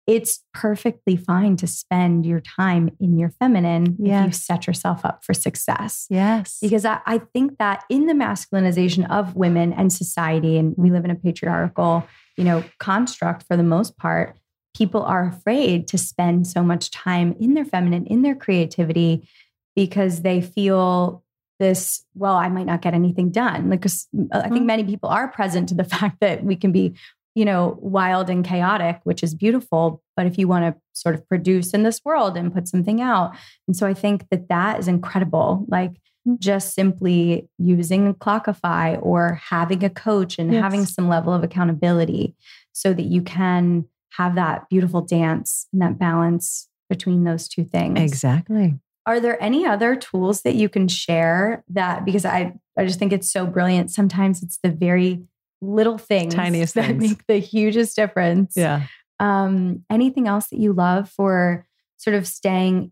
[0.09, 4.21] it's perfectly fine to spend your time in your feminine yes.
[4.21, 6.07] if you set yourself up for success.
[6.09, 6.57] Yes.
[6.59, 11.05] Because I, I, think that in the masculinization of women and society, and we live
[11.05, 14.35] in a patriarchal, you know, construct for the most part,
[14.75, 19.29] people are afraid to spend so much time in their feminine, in their creativity,
[19.75, 21.23] because they feel
[21.59, 23.69] this, well, I might not get anything done.
[23.69, 24.65] Like, I think mm-hmm.
[24.65, 26.95] many people are present to the fact that we can be,
[27.35, 30.01] you know, wild and chaotic, which is beautiful.
[30.15, 33.35] But if you want to sort of produce in this world and put something out.
[33.67, 35.65] And so I think that that is incredible.
[35.67, 36.35] Like, mm-hmm.
[36.39, 40.61] just simply using Clockify or having a coach and yes.
[40.61, 42.35] having some level of accountability
[42.73, 47.99] so that you can have that beautiful dance and that balance between those two things.
[47.99, 48.75] Exactly.
[49.05, 53.11] Are there any other tools that you can share that because I I just think
[53.11, 53.91] it's so brilliant.
[53.91, 55.23] Sometimes it's the very
[55.61, 57.01] little things tiniest that things.
[57.01, 58.53] make the hugest difference.
[58.55, 58.83] Yeah.
[59.19, 61.65] Um, anything else that you love for
[61.97, 62.91] sort of staying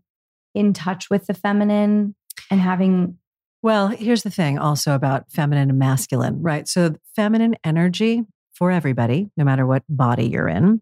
[0.54, 2.14] in touch with the feminine
[2.50, 3.18] and having
[3.60, 6.68] well, here's the thing also about feminine and masculine, right?
[6.68, 8.22] So, feminine energy
[8.54, 10.80] for everybody, no matter what body you're in,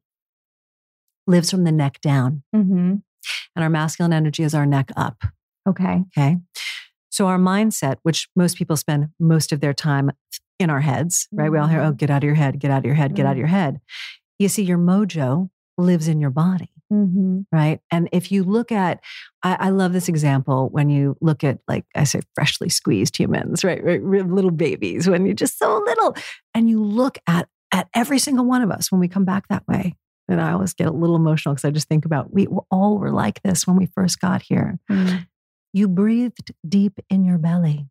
[1.26, 2.42] lives from the neck down.
[2.54, 2.96] Mm-hmm.
[3.56, 5.24] And our masculine energy is our neck up.
[5.66, 6.04] Okay.
[6.16, 6.36] Okay.
[7.10, 10.10] So our mindset, which most people spend most of their time
[10.58, 11.44] in our heads, right?
[11.44, 11.52] Mm-hmm.
[11.52, 11.96] We all hear, oh, mm-hmm.
[11.96, 13.28] get out of your head, get out of your head, get mm-hmm.
[13.28, 13.80] out of your head.
[14.38, 16.70] You see, your mojo lives in your body.
[16.92, 17.40] Mm-hmm.
[17.50, 17.80] Right.
[17.90, 19.00] And if you look at,
[19.42, 23.64] I, I, love this example when you look at, like I say, freshly squeezed humans,
[23.64, 23.82] right?
[23.82, 24.00] right?
[24.00, 26.14] Little babies, when you're just so little,
[26.54, 29.66] and you look at at every single one of us when we come back that
[29.66, 29.94] way.
[30.28, 33.12] And I always get a little emotional because I just think about we all were
[33.12, 34.78] like this when we first got here.
[34.90, 35.18] Mm-hmm.
[35.72, 37.86] You breathed deep in your belly.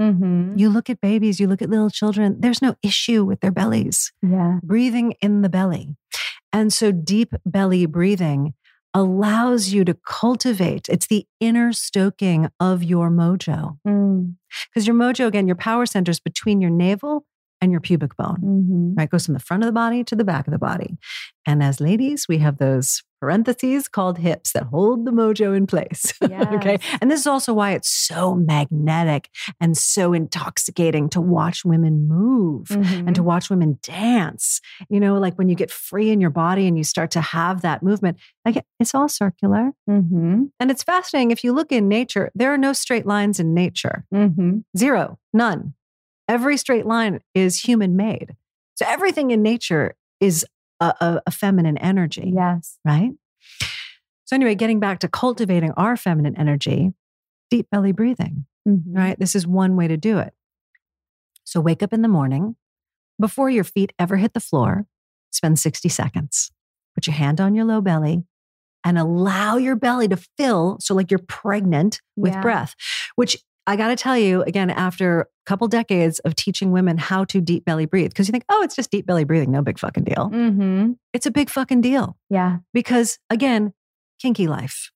[0.00, 0.56] Mm-hmm.
[0.56, 4.12] You look at babies, you look at little children, there's no issue with their bellies.
[4.22, 4.58] Yeah.
[4.62, 5.96] Breathing in the belly.
[6.52, 8.54] And so deep belly breathing
[8.92, 10.88] allows you to cultivate.
[10.88, 13.78] It's the inner stoking of your mojo.
[13.84, 14.86] Because mm.
[14.86, 17.24] your mojo, again, your power center is between your navel
[17.60, 18.38] and your pubic bone.
[18.42, 18.94] Mm-hmm.
[18.94, 19.10] Right?
[19.10, 20.98] Goes from the front of the body to the back of the body.
[21.46, 26.12] And as ladies, we have those parentheses called hips that hold the mojo in place.
[26.30, 26.46] Yes.
[26.54, 26.78] okay.
[27.00, 32.68] And this is also why it's so magnetic and so intoxicating to watch women move
[32.68, 33.08] mm-hmm.
[33.08, 34.60] and to watch women dance.
[34.88, 37.62] You know, like when you get free in your body and you start to have
[37.62, 39.72] that movement, like it's all circular.
[39.88, 40.44] Mm-hmm.
[40.60, 41.32] And it's fascinating.
[41.32, 44.04] If you look in nature, there are no straight lines in nature.
[44.14, 44.58] Mm-hmm.
[44.76, 45.74] Zero, none.
[46.30, 48.36] Every straight line is human made.
[48.76, 50.46] So everything in nature is
[50.78, 52.32] a, a, a feminine energy.
[52.32, 52.78] Yes.
[52.84, 53.10] Right.
[54.26, 56.92] So, anyway, getting back to cultivating our feminine energy,
[57.50, 58.96] deep belly breathing, mm-hmm.
[58.96, 59.18] right?
[59.18, 60.32] This is one way to do it.
[61.42, 62.54] So, wake up in the morning
[63.20, 64.86] before your feet ever hit the floor,
[65.32, 66.52] spend 60 seconds.
[66.94, 68.22] Put your hand on your low belly
[68.84, 70.76] and allow your belly to fill.
[70.78, 72.40] So, like you're pregnant with yeah.
[72.40, 72.76] breath,
[73.16, 73.36] which
[73.66, 77.40] I got to tell you again, after a couple decades of teaching women how to
[77.40, 80.04] deep belly breathe, because you think, oh, it's just deep belly breathing, no big fucking
[80.04, 80.30] deal.
[80.32, 80.92] Mm-hmm.
[81.12, 82.16] It's a big fucking deal.
[82.28, 82.58] Yeah.
[82.72, 83.72] Because again,
[84.20, 84.90] kinky life.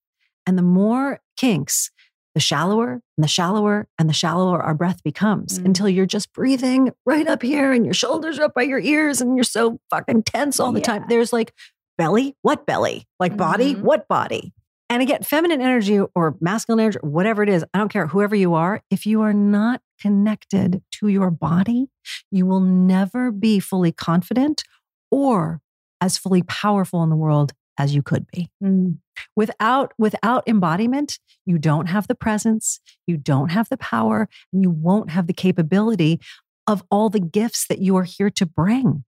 [0.47, 1.91] And the more kinks,
[2.35, 5.67] the shallower and the shallower and the shallower our breath becomes mm.
[5.67, 9.21] until you're just breathing right up here and your shoulders are up by your ears
[9.21, 10.87] and you're so fucking tense all the yeah.
[10.87, 11.05] time.
[11.09, 11.55] There's like
[11.97, 13.07] belly, what belly?
[13.21, 13.85] Like body, mm-hmm.
[13.85, 14.53] what body?
[14.95, 18.55] And again, feminine energy or masculine energy, whatever it is, I don't care whoever you
[18.55, 21.89] are, if you are not connected to your body,
[22.31, 24.63] you will never be fully confident
[25.11, 25.61] or
[26.01, 28.49] as fully powerful in the world as you could be.
[28.63, 28.99] Mm.
[29.35, 34.71] Without without embodiment, you don't have the presence, you don't have the power, and you
[34.71, 36.21] won't have the capability
[36.69, 39.03] of all the gifts that you are here to bring.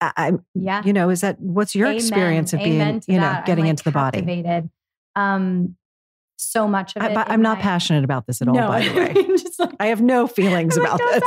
[0.00, 0.82] I, yeah.
[0.84, 1.96] You know, is that what's your Amen.
[1.96, 3.46] experience of being, you know, that.
[3.46, 4.68] getting like into the body?
[5.14, 5.76] Um,
[6.36, 7.16] so much of it.
[7.16, 9.14] I, am not my, passionate about this at all, no, by the way.
[9.58, 11.22] like, I have no feelings about like,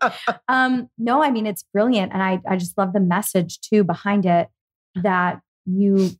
[0.00, 0.12] this.
[0.48, 2.12] um, no, I mean, it's brilliant.
[2.12, 4.48] And I, I just love the message too behind it
[4.96, 6.10] that you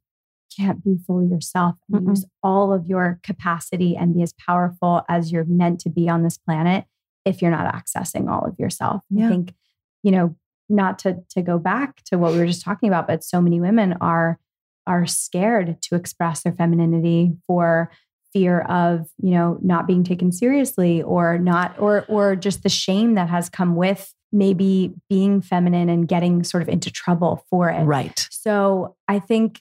[0.57, 5.33] can't be fully yourself and use all of your capacity and be as powerful as
[5.33, 6.85] you're meant to be on this planet
[7.25, 9.03] if you're not accessing all of yourself.
[9.11, 9.27] Yeah.
[9.27, 9.55] I think,
[10.03, 10.37] you know,
[10.73, 13.61] not to to go back to what we were just talking about, but so many
[13.61, 14.39] women are
[14.87, 17.91] are scared to express their femininity for
[18.33, 23.15] fear of you know not being taken seriously or not or or just the shame
[23.15, 27.85] that has come with maybe being feminine and getting sort of into trouble for it.
[27.85, 28.27] Right.
[28.31, 29.61] So i think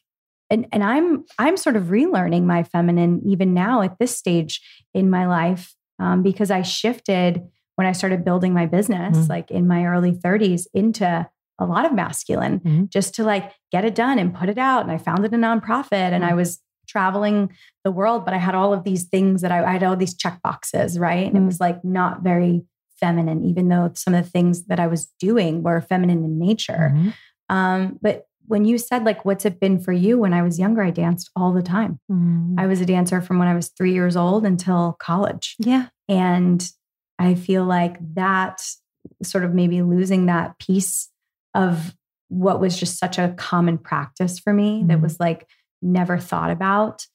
[0.49, 4.61] and and i'm i'm sort of relearning my feminine even now at this stage
[4.93, 7.41] in my life um, because i shifted
[7.81, 9.27] when I started building my business, mm-hmm.
[9.31, 12.83] like in my early 30s, into a lot of masculine mm-hmm.
[12.89, 14.83] just to like get it done and put it out.
[14.83, 16.37] And I founded a nonprofit and I mm-hmm.
[16.37, 17.51] was traveling
[17.83, 20.15] the world, but I had all of these things that I, I had all these
[20.15, 21.25] check boxes, right?
[21.25, 21.47] And it mm-hmm.
[21.47, 22.65] was like not very
[22.99, 26.93] feminine, even though some of the things that I was doing were feminine in nature.
[26.93, 27.09] Mm-hmm.
[27.49, 30.19] Um, but when you said like, what's it been for you?
[30.19, 31.99] When I was younger, I danced all the time.
[32.11, 32.59] Mm.
[32.59, 35.55] I was a dancer from when I was three years old until college.
[35.57, 35.87] yeah.
[36.07, 36.71] And
[37.21, 38.61] I feel like that
[39.23, 41.09] sort of maybe losing that piece
[41.53, 41.95] of
[42.29, 45.01] what was just such a common practice for me that Mhm.
[45.01, 45.47] was like
[45.81, 47.05] never thought about.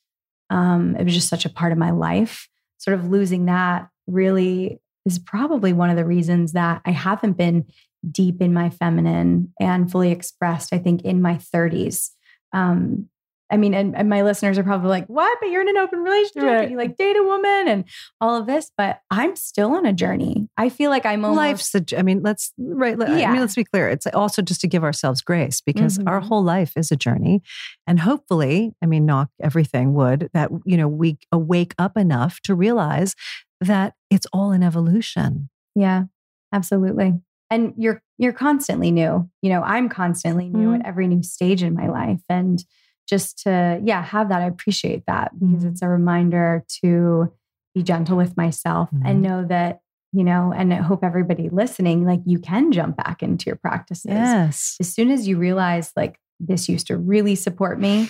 [0.51, 2.49] Um, it was just such a part of my life.
[2.79, 7.65] Sort of losing that really is probably one of the reasons that I haven't been
[8.09, 12.13] deep in my feminine and fully expressed, I think, in my 30s.
[12.53, 13.09] Um,
[13.51, 15.39] I mean, and, and my listeners are probably like, what?
[15.41, 16.63] But you're in an open relationship Right.
[16.63, 17.85] and you like date a woman and
[18.21, 20.49] all of this, but I'm still on a journey.
[20.57, 21.37] I feel like I'm almost
[21.73, 22.99] Life's a, I mean, let's right.
[22.99, 23.89] let- I mean, let's be clear.
[23.89, 26.25] It's also just to give ourselves grace because our Mhm.
[26.25, 27.41] whole life is a journey,
[27.87, 32.55] and hopefully, I mean, knock everything would that you know we awake up enough to
[32.55, 33.15] realize
[33.61, 35.49] that it's all an evolution.
[35.75, 36.05] Yeah,
[36.53, 37.15] absolutely.
[37.51, 39.29] And you're you're constantly new.
[39.43, 40.81] You know, I'm constantly new Mhm.
[40.81, 42.23] at every new stage in my life.
[42.29, 42.59] And
[43.09, 45.71] just to, yeah, have that, I appreciate that because Mhm.
[45.71, 47.33] it's a reminder to
[47.75, 49.03] be gentle with myself Mhm.
[49.05, 49.81] and know that,
[50.13, 54.11] you know, and I hope everybody listening, like you can jump back into your practices.
[54.13, 54.77] Yes.
[54.81, 58.09] As soon as you realize like this used to really support me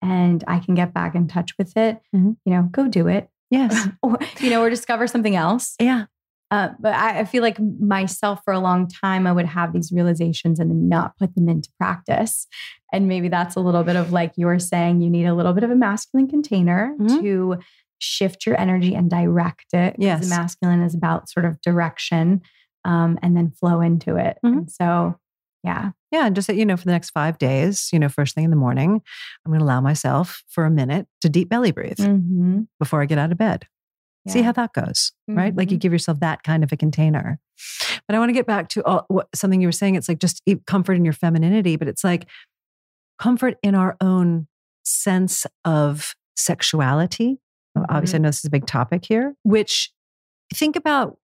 [0.00, 2.36] and I can get back in touch with it, Mhm.
[2.44, 3.28] you know, go do it.
[3.50, 3.88] Yes.
[4.02, 5.74] or, you know, or discover something else.
[5.80, 6.06] Yeah.
[6.52, 9.90] Uh, but I, I feel like myself for a long time, I would have these
[9.90, 12.46] realizations and not put them into practice.
[12.92, 15.54] And maybe that's a little bit of like you were saying, you need a little
[15.54, 17.20] bit of a masculine container Mhm.
[17.22, 17.56] to
[18.00, 19.96] shift your energy and direct it.
[19.98, 20.24] Yes.
[20.24, 22.42] The masculine is about sort of direction
[22.84, 24.36] um, and then flow into it.
[24.44, 24.52] Mhm.
[24.58, 25.16] And so,
[25.64, 25.92] yeah.
[26.10, 28.44] Yeah, and just that, you know, for the next five days, you know, first thing
[28.44, 29.00] in the morning,
[29.46, 32.66] I'm going to allow myself for a minute to deep belly breathe Mhm.
[32.78, 33.66] before I get out of bed.
[34.28, 35.54] See how that goes, right?
[35.54, 35.80] Like you Mhm.
[35.80, 37.40] give yourself that kind of a container.
[38.06, 39.96] But I want to get back to all, what, something you were saying.
[39.96, 42.28] It's like just comfort in your femininity, but it's like
[43.18, 44.46] comfort in our own
[44.84, 47.38] sense of sexuality.
[47.88, 49.90] Obviously, I know this is a big topic here, which
[50.54, 51.18] think about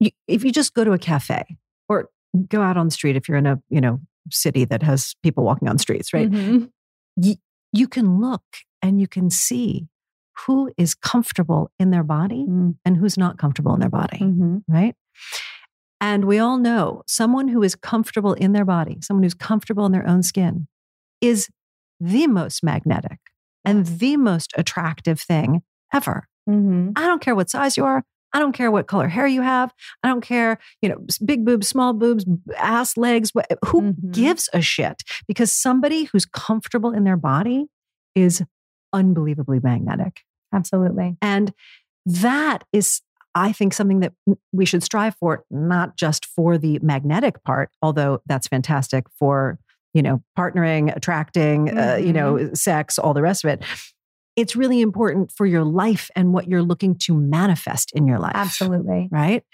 [0.00, 1.56] you, if you just go to a cafe
[1.88, 2.08] or
[2.48, 5.44] go out on the street if you're in a, you know, city that has people
[5.44, 6.30] walking on streets, right?
[6.30, 6.70] Mhm.
[7.72, 8.44] You can look
[8.82, 9.88] and you can see
[10.46, 12.76] who is comfortable in their body Mm.
[12.84, 14.62] and who's not comfortable in their body, Mhm.
[14.68, 14.94] right?
[16.00, 19.92] And we all know someone who is comfortable in their body, someone who's comfortable in
[19.92, 20.66] their own skin,
[21.20, 21.48] is
[22.00, 23.18] the most magnetic
[23.64, 26.28] and the most attractive thing ever.
[26.48, 26.92] Mhm.
[26.96, 28.04] I don't care what size you are.
[28.34, 29.72] I don't care what color hair you have.
[30.02, 32.26] I don't care, you know, big boobs, small boobs,
[32.58, 33.30] ass, legs.
[33.30, 34.10] wh- Who Mhm.
[34.12, 35.02] gives a shit?
[35.28, 37.66] Because somebody who's comfortable in their body
[38.16, 38.42] is
[38.94, 40.22] unbelievably magnetic.
[40.54, 41.18] Absolutely.
[41.20, 41.52] And
[42.06, 43.02] that is,
[43.34, 44.12] I think, something that
[44.52, 49.58] we should strive for, not just for the magnetic part, although that's fantastic for,
[49.92, 53.62] you know, partnering, attracting, uh, you know, sex, all the rest of it.
[54.36, 58.32] It's really important for your life and what you're looking to manifest in your life.
[58.34, 59.08] Absolutely.
[59.10, 59.44] Right.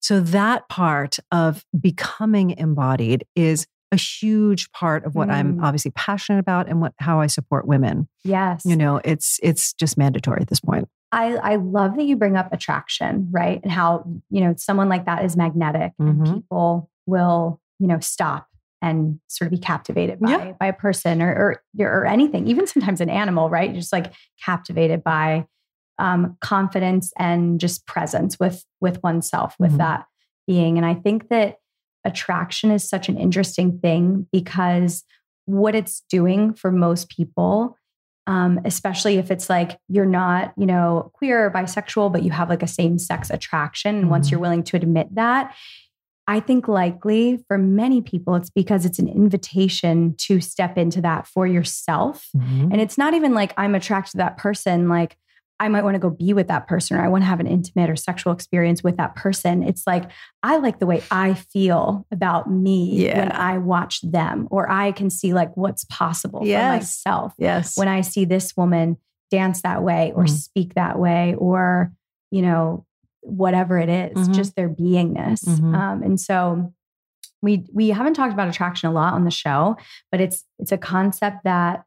[0.00, 5.62] So that part of becoming embodied is a huge part of what I'm Mm.
[5.64, 8.08] obviously passionate about and what how I support women.
[8.24, 8.64] Yes.
[8.64, 10.88] You know, it's it's just mandatory at this point.
[11.12, 13.60] I, I love that you bring up attraction, right?
[13.62, 16.08] And how, you know, someone like that is magnetic Mhm.
[16.08, 18.46] and people will, you know, stop
[18.80, 20.52] and sort of be captivated by, Yeah.
[20.58, 23.70] by a person or, or, or anything, even sometimes an animal, right?
[23.70, 24.12] You're just like
[24.44, 25.46] captivated by
[25.98, 29.78] um, confidence and just presence with, with oneself, with Mhm.
[29.78, 30.06] that
[30.46, 30.78] being.
[30.78, 31.58] And I think that
[32.04, 35.04] attraction is such an interesting thing because
[35.46, 37.76] what it's doing for most people
[38.26, 42.48] um, especially if it's like you're not, you know, queer or bisexual, but you have
[42.48, 43.96] like a same sex attraction.
[43.96, 45.54] And once you're willing to admit that,
[46.28, 51.26] I think likely for many people, it's because it's an invitation to step into that
[51.26, 52.28] for yourself.
[52.72, 55.16] And it's not even like I'm attracted to that person, like
[55.62, 57.46] I might want to go be with that person or I want to have an
[57.46, 59.62] intimate or sexual experience with that person.
[59.62, 60.10] It's like
[60.42, 65.08] I like the way I feel about me when I watch them, or I can
[65.08, 67.76] see like what's possible for myself Yes.
[67.78, 68.96] when I see this woman
[69.30, 70.30] dance that way or Mhm.
[70.30, 71.92] speak that way or,
[72.32, 72.84] you know,
[73.20, 74.34] whatever it is, Mhm.
[74.34, 75.44] just their beingness.
[75.44, 75.74] Mhm.
[75.76, 76.72] Um, and so
[77.40, 79.76] we we haven't talked about attraction a lot on the show,
[80.10, 81.84] but it's it's a concept that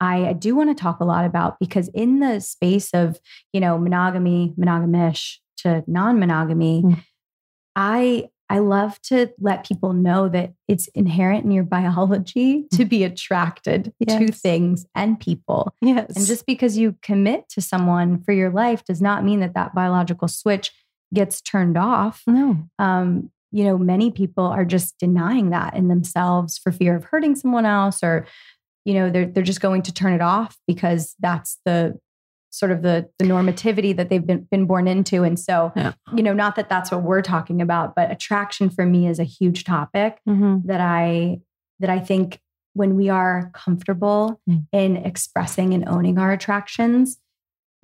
[0.00, 3.20] I, do want to talk a lot about because in the space of,
[3.52, 7.04] you know, monogamy, monogamish to non-monogamy, Mm.
[7.76, 13.04] I I love to let people know that it's inherent in your biology to be
[13.04, 15.72] attracted to things and people.
[15.80, 16.16] yes.
[16.16, 19.72] And just because you commit to someone for your life does not mean that that
[19.72, 20.72] biological switch
[21.14, 22.22] gets turned off.
[22.26, 22.68] no.
[22.80, 27.34] Um, you know, many people are just denying that in themselves for fear of hurting
[27.36, 28.26] someone else or,
[28.84, 31.98] you know, they're they're just going to turn it off because that's the
[32.50, 35.22] sort of the the normativity that they've been been born into.
[35.22, 35.92] And so, yeah.
[36.14, 39.24] you know, not that that's what we're talking about, but attraction for me is a
[39.24, 40.66] huge topic mm-hmm.
[40.66, 41.40] that I
[41.78, 42.40] that I think
[42.74, 44.64] when we are comfortable mm.
[44.72, 47.18] in expressing and owning our attractions,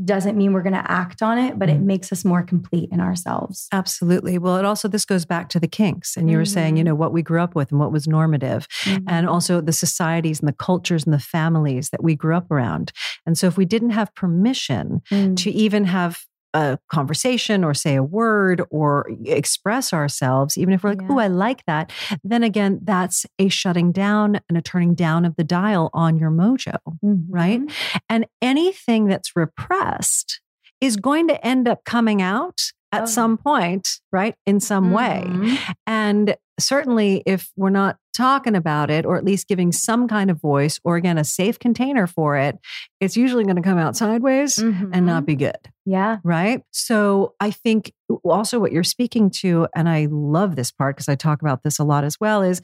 [0.05, 1.87] doesn't mean we're going to act on it, but it mm-hmm.
[1.87, 3.67] makes us more complete in ourselves.
[3.73, 4.39] Absolutely.
[4.39, 6.17] Well, it also, this goes back to the kinks.
[6.17, 6.41] And you mm-hmm.
[6.41, 6.89] were saying, you mm-hmm.
[6.89, 9.09] know, what we grew up with and what was normative, mm-hmm.
[9.09, 12.93] and also the societies and the cultures and the families that we grew up around.
[13.25, 15.37] And so if we didn't have permission mm.
[15.37, 16.25] to even have
[16.57, 21.09] a conversation or say a word or express ourselves, even if we're like, yeah.
[21.11, 21.93] oh, I like that,
[22.25, 26.31] then again, that's a shutting down and a turning down of the dial on your
[26.31, 27.31] mojo, mm-hmm.
[27.31, 27.61] right?
[28.09, 30.41] And anything that's repressed
[30.81, 33.07] is going to end up coming out at oh.
[33.07, 34.35] some point, right?
[34.47, 35.45] In some mm-hmm.
[35.45, 35.59] way.
[35.87, 40.41] And certainly, if we're not talking about it, or at least giving some kind of
[40.41, 42.59] voice, or again, a safe container for it,
[43.01, 44.91] it's usually going to come out sideways mm-hmm.
[44.93, 45.27] and not mm-hmm.
[45.27, 45.59] be good.
[45.85, 46.19] Yeah.
[46.25, 46.63] Right.
[46.71, 47.93] So I think
[48.25, 51.79] also what you're speaking to, and I love this part because I talk about this
[51.79, 52.63] a lot as well, is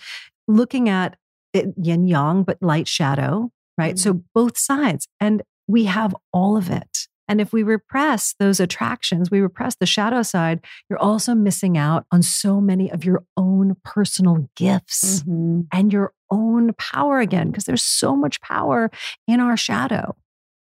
[0.49, 1.17] looking at
[1.55, 3.97] yin yang, but light shadow, right?
[3.97, 3.99] Mm-hmm.
[3.99, 5.07] So both sides.
[5.21, 7.09] And we have all of it.
[7.33, 10.61] And if we repress those attractions, we repress the shadow side,
[10.91, 15.63] you're also missing out on so many of your own personal gifts mm-hmm.
[15.73, 18.91] and your own power again, because there's so much power
[19.27, 20.15] in our shadow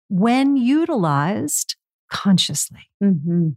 [0.08, 1.76] when utilized
[2.10, 2.88] consciously.
[3.04, 3.50] Mm-hmm.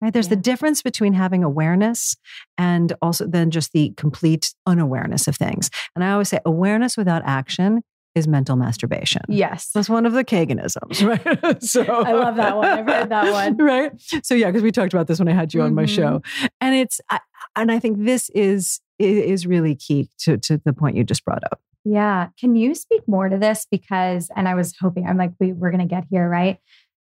[0.00, 0.14] Right?
[0.14, 0.36] There's yeah.
[0.36, 2.16] the difference between having awareness
[2.56, 5.68] and also then just the complete unawareness of things.
[5.94, 7.82] And I always say awareness without action
[8.18, 9.22] is mental masturbation.
[9.28, 9.70] Yes.
[9.72, 11.02] That's one of the Kaganisms,
[11.44, 11.62] right?
[11.62, 12.66] so I love that one.
[12.66, 13.56] I've read that one.
[13.64, 13.92] right.
[14.22, 15.68] So yeah, because we talked about this when I had you mm-hmm.
[15.68, 16.18] on my show.
[16.18, 16.46] Mm-hmm.
[16.60, 17.20] And it's I,
[17.56, 21.44] and I think this is is really key to to the point you just brought
[21.44, 21.60] up.
[21.84, 22.28] Yeah.
[22.38, 23.66] Can you speak more to this?
[23.70, 26.58] Because and I was hoping I'm like, we, we're gonna get here, right?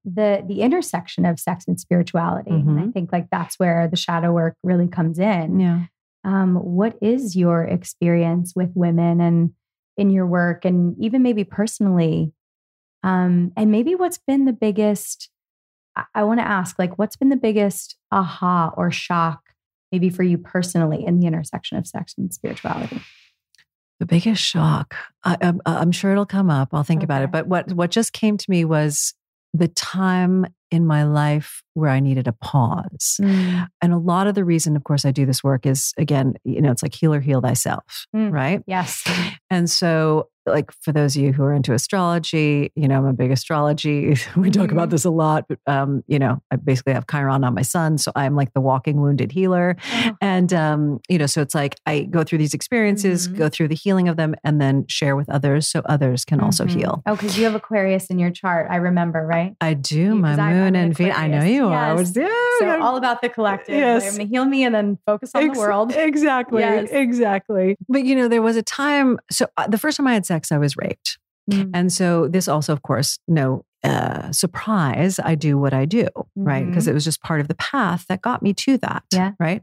[0.04, 2.50] The the intersection of sex and spirituality.
[2.50, 2.68] Mm-hmm.
[2.68, 2.90] And I mm-hmm.
[2.92, 5.60] think like that's where the shadow work really comes in.
[5.60, 5.84] Yeah.
[6.22, 9.52] Um, what is your experience with women and
[9.96, 12.32] in your work and even maybe personally?
[13.02, 15.30] Um, and maybe what's been the biggest,
[15.96, 19.40] I, I want to ask, like, what's been the biggest aha or shock,
[19.90, 23.00] maybe for you personally, in the intersection of sex and spirituality?
[23.98, 24.94] The biggest shock.
[25.24, 26.70] I, am I'm sure it'll come up.
[26.72, 27.04] I'll think okay.
[27.04, 27.30] about it.
[27.30, 29.14] But what what just came to me was
[29.52, 33.18] the time in my life where I needed a pause.
[33.20, 33.68] Mm.
[33.80, 36.60] And a lot of the reason, of course, I do this work is again, you
[36.60, 38.32] know, it's like heal or heal thyself, mm.
[38.32, 38.62] right?
[38.66, 39.04] Yes.
[39.52, 43.12] And so like for those of you who are into astrology, you know, I'm a
[43.12, 44.16] big astrology.
[44.36, 44.90] we talk about mm-hmm.
[44.90, 48.12] this a lot, but um, you know, I basically have Chiron on my sun, so
[48.14, 49.76] I'm like the walking wounded healer.
[49.92, 50.16] Oh.
[50.20, 53.38] And um, you know, so it's like I go through these experiences, mm-hmm.
[53.38, 56.46] go through the healing of them, and then share with others so others can mm-hmm.
[56.46, 57.02] also heal.
[57.06, 59.54] Oh, because you have Aquarius in your chart, I remember, right?
[59.60, 60.14] I do.
[60.14, 61.16] my moon and Venus.
[61.16, 61.72] I know you yes.
[61.72, 61.84] are.
[61.84, 63.74] I was, yeah, so all about the collective.
[63.74, 64.06] Yes.
[64.06, 65.92] I'm gonna heal me and then focus on Ex- the world.
[65.94, 66.60] Exactly.
[66.60, 66.88] Yes.
[66.90, 67.76] Exactly.
[67.88, 69.18] But you know, there was a time.
[69.30, 71.18] So uh, the first time I had sex, I was raped.
[71.50, 71.70] Mm.
[71.74, 76.44] And so this also, of course, no uh, surprise, I do what I do, mm-hmm.
[76.44, 76.66] right?
[76.66, 79.32] Because it was just part of the path that got me to that, yeah.
[79.40, 79.62] right?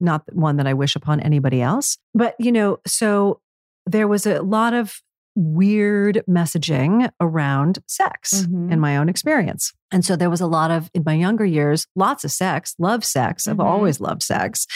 [0.00, 1.98] Not one that I wish upon anybody else.
[2.14, 3.40] But, you know, so
[3.86, 5.02] there was a lot of
[5.38, 8.72] weird messaging around sex mm-hmm.
[8.72, 9.72] in my own experience.
[9.92, 13.04] And so there was a lot of, in my younger years, lots of sex, love
[13.04, 13.46] sex.
[13.46, 13.66] I've mm-hmm.
[13.66, 14.66] always loved sex.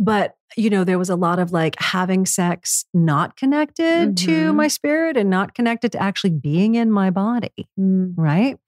[0.00, 4.26] But, you know, there was a lot of like having sex not connected mm-hmm.
[4.26, 7.68] to my spirit and not connected to actually being in my body.
[7.78, 8.14] Mm.
[8.16, 8.58] Right.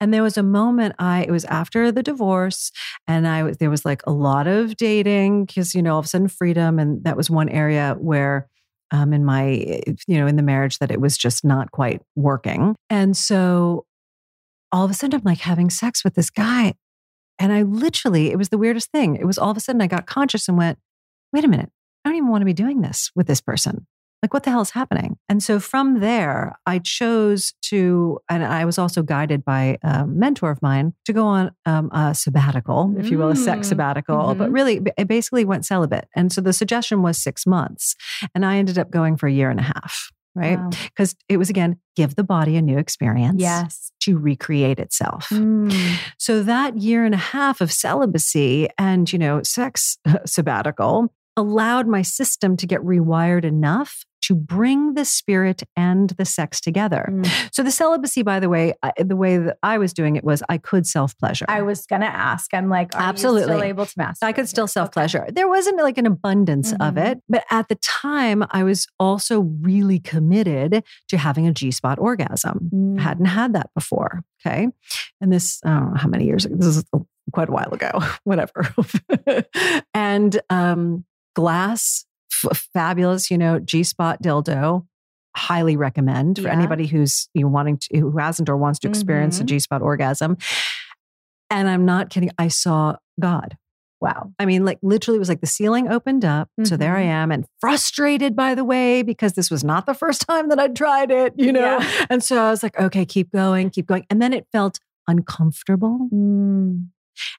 [0.00, 2.70] And there was a moment I, it was after the divorce
[3.08, 6.04] and I was, there was like a lot of dating because, you know, all of
[6.04, 6.78] a sudden freedom.
[6.78, 8.48] And that was one area where,
[8.90, 12.74] um, in my, you know, in the marriage that it was just not quite working.
[12.88, 13.84] And so
[14.72, 16.74] all of a sudden I'm like having sex with this guy.
[17.38, 19.16] And I literally, it was the weirdest thing.
[19.16, 20.78] It was all of a sudden I got conscious and went,
[21.32, 21.70] wait a minute,
[22.04, 23.86] I don't even want to be doing this with this person.
[24.22, 25.16] Like, what the hell is happening?
[25.28, 30.50] And so from there, I chose to, and I was also guided by a mentor
[30.50, 34.16] of mine to go on um, a sabbatical, if you will, a sex mm, sabbatical,
[34.16, 34.38] mm-hmm.
[34.38, 36.08] but really, it basically went celibate.
[36.16, 37.94] And so the suggestion was six months.
[38.34, 40.58] And I ended up going for a year and a half right?
[40.70, 41.24] Because wow.
[41.34, 43.40] it was again, give the body a new experience.
[43.40, 43.90] Yes.
[44.02, 45.28] To recreate itself.
[45.30, 45.98] Mm.
[46.18, 52.02] So that year and a half of celibacy and, you know, sex sabbatical allowed my
[52.02, 57.08] system to get rewired enough to bring the spirit and the sex together.
[57.10, 57.48] Mm.
[57.52, 60.42] So the celibacy, by the way, I, the way that I was doing it was
[60.48, 61.46] I could self pleasure.
[61.48, 62.52] I was gonna ask.
[62.54, 63.40] I'm like, are Absolutely.
[63.40, 64.26] you still able to master?
[64.26, 65.26] I could still self pleasure.
[65.32, 67.06] There wasn't like an abundance of Mhm.
[67.12, 71.98] it, but at the time, I was also really committed to having a G spot
[71.98, 72.70] orgasm.
[72.72, 73.00] Mm.
[73.00, 74.22] Hadn't had that before.
[74.44, 74.68] Okay.
[75.20, 76.84] And this, I don't know how many years ago, this is
[77.32, 77.90] quite a while ago,
[78.24, 78.72] whatever.
[79.94, 81.04] and um,
[81.34, 82.04] glass,
[82.44, 84.86] f- fabulous, you know, G spot dildo.
[85.36, 86.52] Highly recommend for Yeah.
[86.54, 89.46] anybody who's you know, wanting to, who hasn't or wants to experience a Mhm.
[89.46, 90.36] G spot orgasm.
[91.50, 92.30] And I'm not kidding.
[92.38, 93.56] I saw God.
[94.00, 94.32] Wow.
[94.38, 96.48] I mean, like literally, it was like the ceiling opened up.
[96.64, 97.06] So there I Mhm.
[97.06, 100.76] am, and frustrated, by the way, because this was not the first time that I'd
[100.76, 101.78] tried it, you know?
[101.80, 102.06] Yeah.
[102.10, 104.06] And so I was like, okay, keep going, keep going.
[104.10, 104.78] And then it felt
[105.08, 106.88] uncomfortable, Mm.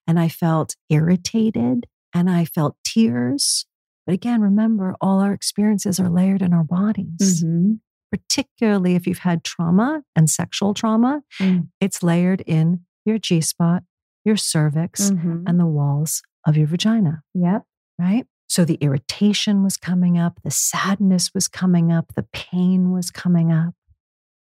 [0.07, 3.65] and I felt irritated, and I felt tears.
[4.09, 7.79] But again, remember, all our experiences are layered in our bodies, Mhm.
[8.11, 11.21] particularly if you've had trauma and sexual trauma.
[11.39, 11.67] Mm.
[11.79, 13.83] It's layered in your G spot,
[14.25, 15.43] your cervix, Mhm.
[15.45, 17.67] and the walls of your vagina Yep.
[17.99, 18.25] right?
[18.47, 23.51] So the irritation was coming up, the sadness was coming up, the pain was coming
[23.51, 23.75] up.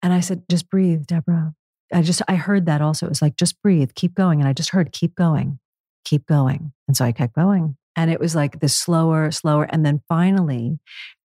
[0.01, 1.55] And I said, just breathe, Deborah.
[1.93, 3.05] I just, I heard that also.
[3.05, 4.39] It was like, just breathe, keep going.
[4.39, 5.59] And I just heard, keep going,
[6.05, 6.71] keep going.
[6.87, 7.75] And so I kept going.
[7.97, 9.63] And it was like this slower, slower.
[9.69, 10.79] And then finally,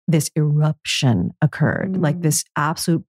[0.07, 2.22] this eruption occurred, like Mm.
[2.24, 3.05] this absolute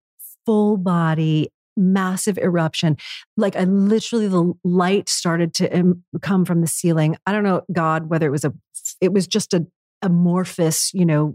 [0.46, 2.96] full body, massive eruption.
[3.36, 7.16] Like I literally, the light started to um, come from the ceiling.
[7.26, 8.52] I don't know, God, whether it was a,
[9.00, 9.66] it was just a
[10.02, 11.34] amorphous, you know,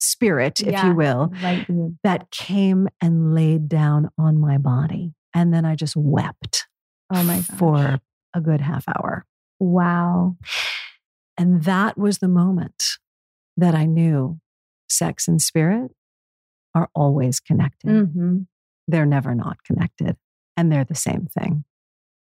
[0.00, 0.88] spirit, if Yeah.
[0.88, 1.98] you will, Light being.
[2.04, 5.14] that came and laid down on my body.
[5.34, 6.66] And then I just wept
[7.10, 7.58] Oh my gosh.
[7.58, 7.98] for
[8.34, 9.24] a good half hour.
[9.58, 10.36] Wow.
[11.38, 12.82] And that was the moment
[13.56, 14.38] that I knew
[14.88, 15.90] sex and spirit
[16.74, 17.90] are always connected.
[17.90, 18.38] hmm
[18.88, 20.16] They're never not connected,
[20.56, 21.64] and they're the same thing.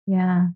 [0.07, 0.47] Yeah.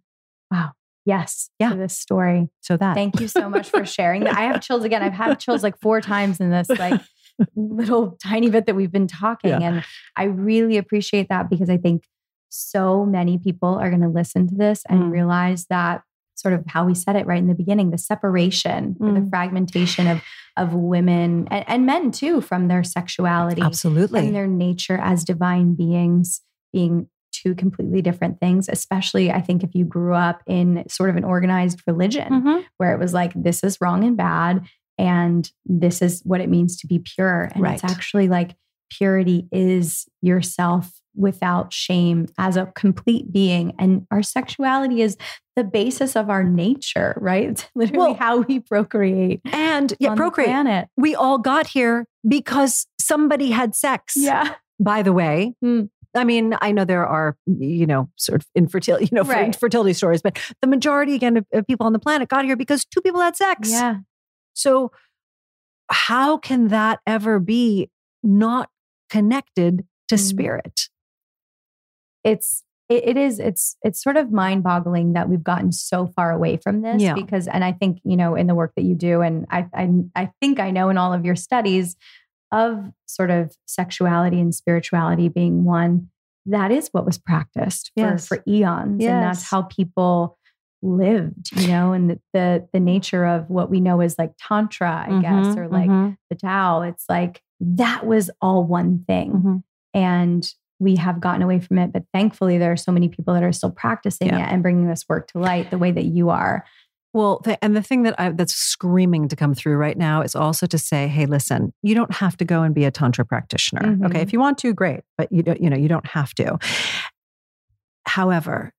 [0.51, 0.71] Wow.
[1.05, 1.49] Yes.
[1.59, 1.73] Yeah.
[1.75, 2.49] This story.
[2.61, 2.93] So that.
[2.95, 4.38] Thank you so much for sharing that.
[4.38, 5.01] I have chills again.
[5.01, 7.01] I've had chills like four times in this like
[7.55, 9.49] little tiny bit that we've been talking.
[9.51, 9.59] Yeah.
[9.61, 9.84] And
[10.15, 12.03] I really appreciate that because I think
[12.49, 15.11] so many people are going to listen to this and Mm.
[15.11, 16.01] realize that
[16.39, 19.29] sort of how we said it right in the beginning, the separation or the Mm.
[19.29, 20.21] fragmentation of
[20.57, 24.19] of women and, and men too from their sexuality Absolutely.
[24.27, 26.41] and their nature as divine beings
[26.73, 31.15] being two completely different things especially i think if you grew up in sort of
[31.15, 32.63] an organized religion Mhm.
[32.77, 34.65] where it was like this is wrong and bad
[34.97, 38.55] and this is what it means to be pure and it's actually like
[38.89, 45.17] purity is yourself without shame as a complete being and our sexuality is
[45.55, 50.49] the basis of our nature right it's literally Well- how we procreate And yeah, procreate.
[50.49, 54.13] planet We all got here because somebody had sex.
[54.15, 55.55] yeah By the way.
[55.63, 55.89] Mm.
[56.15, 59.55] I mean, I know there are, you know, sort of infertility, you know, Right.
[59.55, 62.83] fertility stories, but the majority, again, of, of people on the planet got here because
[62.85, 63.69] two people had sex.
[63.71, 63.97] yeah
[64.53, 64.91] So,
[65.91, 67.89] how can that ever be
[68.23, 68.69] not
[69.10, 70.20] connected to Mm.
[70.20, 70.89] spirit?
[72.24, 76.57] it's it, is it's it's sort of mind boggling that we've gotten so far away
[76.57, 77.14] from this Yeah.
[77.14, 79.89] because and i think you know in the work that you do and I, I
[80.16, 81.95] i think i know in all of your studies
[82.51, 86.10] of sort of sexuality and spirituality being one
[86.47, 88.28] that is what was practiced for, Yes.
[88.28, 90.38] for eons and that's how people
[90.82, 95.05] lived you know and the, the the nature of what we know as like tantra
[95.09, 99.32] i guess Mhm, or like mhm, the tao it's like that was all one thing
[99.34, 99.63] mhm.
[99.93, 103.43] and we have gotten away from it but thankfully there are so many people that
[103.43, 104.47] are still practicing Yeah.
[104.47, 106.63] it and bringing this work to light the way that you are
[107.11, 110.36] Well, th- and the thing that I, that's screaming to come through right now is
[110.36, 113.82] also to say, hey, listen, you don't have to go and be a tantra practitioner.
[113.82, 114.05] Mhm.
[114.05, 115.59] Okay, if you want to, great, but you don't.
[115.59, 116.59] You know, you don't have to.
[118.05, 118.71] However,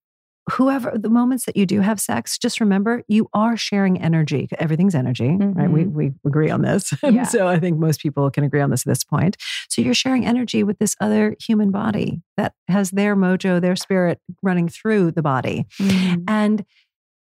[0.52, 4.48] whoever the moments that you do have sex, just remember you are sharing energy.
[4.58, 5.70] Everything's energy, right?
[5.70, 5.94] We mm-hmm.
[5.96, 7.24] we agree on this, Yeah.
[7.24, 9.36] so I think most people can agree on this at this point.
[9.68, 14.20] So you're sharing energy with this other human body that has their mojo, their spirit
[14.42, 15.66] running through the body.
[15.80, 16.22] Mm-hmm.
[16.28, 16.64] And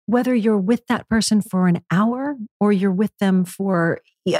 [0.09, 3.99] whether you're with that person for an hour or you're with them for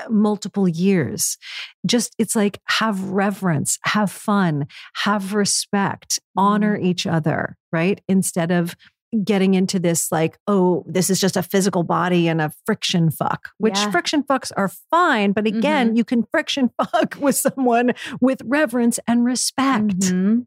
[0.10, 1.38] multiple years,
[1.86, 4.68] just it's like have reverence, have fun,
[5.04, 8.02] have respect, honor each other, right?
[8.08, 8.76] Instead of
[9.24, 13.50] getting into this like, oh, this is just a physical body and a friction fuck,
[13.58, 13.90] which Yeah.
[13.90, 15.32] friction fucks are fine.
[15.32, 19.98] But again, you can friction fuck with someone with reverence and respect.
[20.02, 20.46] Mhm.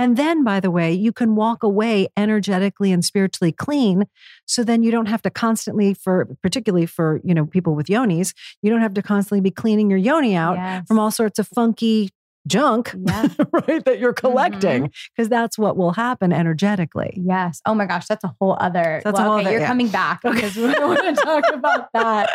[0.00, 4.04] And then, by the way, you can walk away energetically and spiritually clean.
[4.46, 8.32] So then you don't have to constantly, for particularly for you know people with yonis,
[8.62, 10.86] you don't have to constantly be cleaning your yoni out Yes.
[10.88, 12.10] from all sorts of funky
[12.46, 13.28] junk, Yeah.
[13.52, 13.84] right?
[13.84, 17.20] That you're collecting, because that's what will happen energetically.
[17.22, 17.60] Yes.
[17.66, 19.02] Oh my gosh, that's a whole other.
[19.04, 19.66] That's a whole okay, other- you're yeah.
[19.66, 22.30] coming back because we want to talk about that.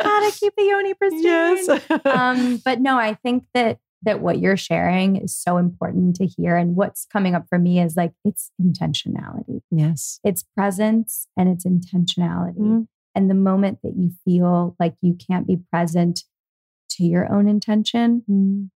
[0.00, 1.22] How to keep the yoni pristine.
[1.22, 1.68] Yes.
[2.06, 6.56] um, but no, I think that that what you're sharing is so important to hear.
[6.56, 9.60] And what's coming up for me is like it's intentionality.
[9.70, 10.20] yes.
[10.24, 12.58] It's presence and it's intentionality.
[12.58, 12.86] Mhm.
[13.14, 16.24] And the moment that you feel like you can't be present
[16.90, 18.22] to your own intention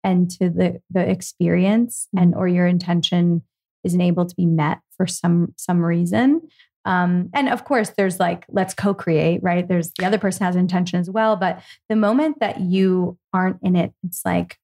[0.03, 3.41] and to the the experience and or your intention
[3.84, 6.41] isn't able to be met for some some reason
[6.86, 10.99] um, and of course there's like let's co-create right there's the other person has intention
[10.99, 14.57] as well but the moment that you aren't in it it's like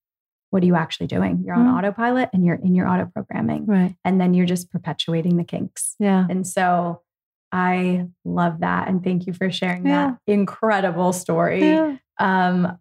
[0.52, 1.78] what are you actually doing you're on Mm.
[1.78, 3.96] autopilot and you're in your auto programming Right.
[4.04, 6.26] and then you're just perpetuating the kinks Yeah.
[6.30, 7.02] and so
[7.52, 10.12] i love that and thank you for sharing Yeah.
[10.12, 11.98] that incredible story Yeah.
[12.20, 12.78] um,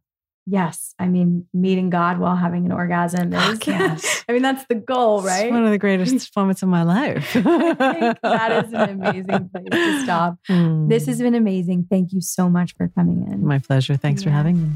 [0.50, 4.24] yes, I mean, meeting God while having an orgasm is, yes.
[4.26, 5.50] I mean, that's the goal, It's right?
[5.52, 7.36] one of the greatest moments of my life.
[7.36, 10.38] I think that is an amazing place to stop.
[10.48, 11.86] This has been amazing.
[11.90, 13.44] Thank you so much for coming in.
[13.46, 13.94] my pleasure.
[13.96, 14.68] Thanks for having me.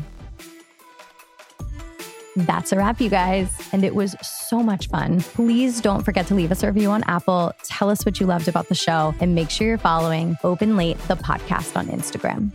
[2.37, 3.49] That's a wrap, you guys.
[3.73, 5.21] And it was so much fun.
[5.21, 7.53] Please don't forget to leave us a review on Apple.
[7.65, 10.99] Tell us what you loved about the show and make sure you're following Open Late,
[11.09, 12.51] the podcast on Instagram.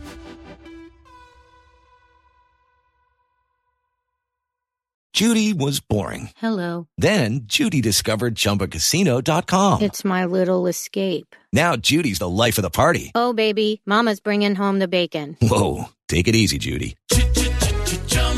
[5.12, 6.30] Judy was boring.
[6.36, 6.86] Hello.
[6.96, 9.82] Then Judy discovered ChumbaCasino.com.
[9.82, 11.34] It's my little escape.
[11.52, 13.10] now Judy's the life of the party.
[13.16, 15.36] Oh, baby, Mama's bringing home the bacon.
[15.40, 16.96] Whoa, take it easy, Judy.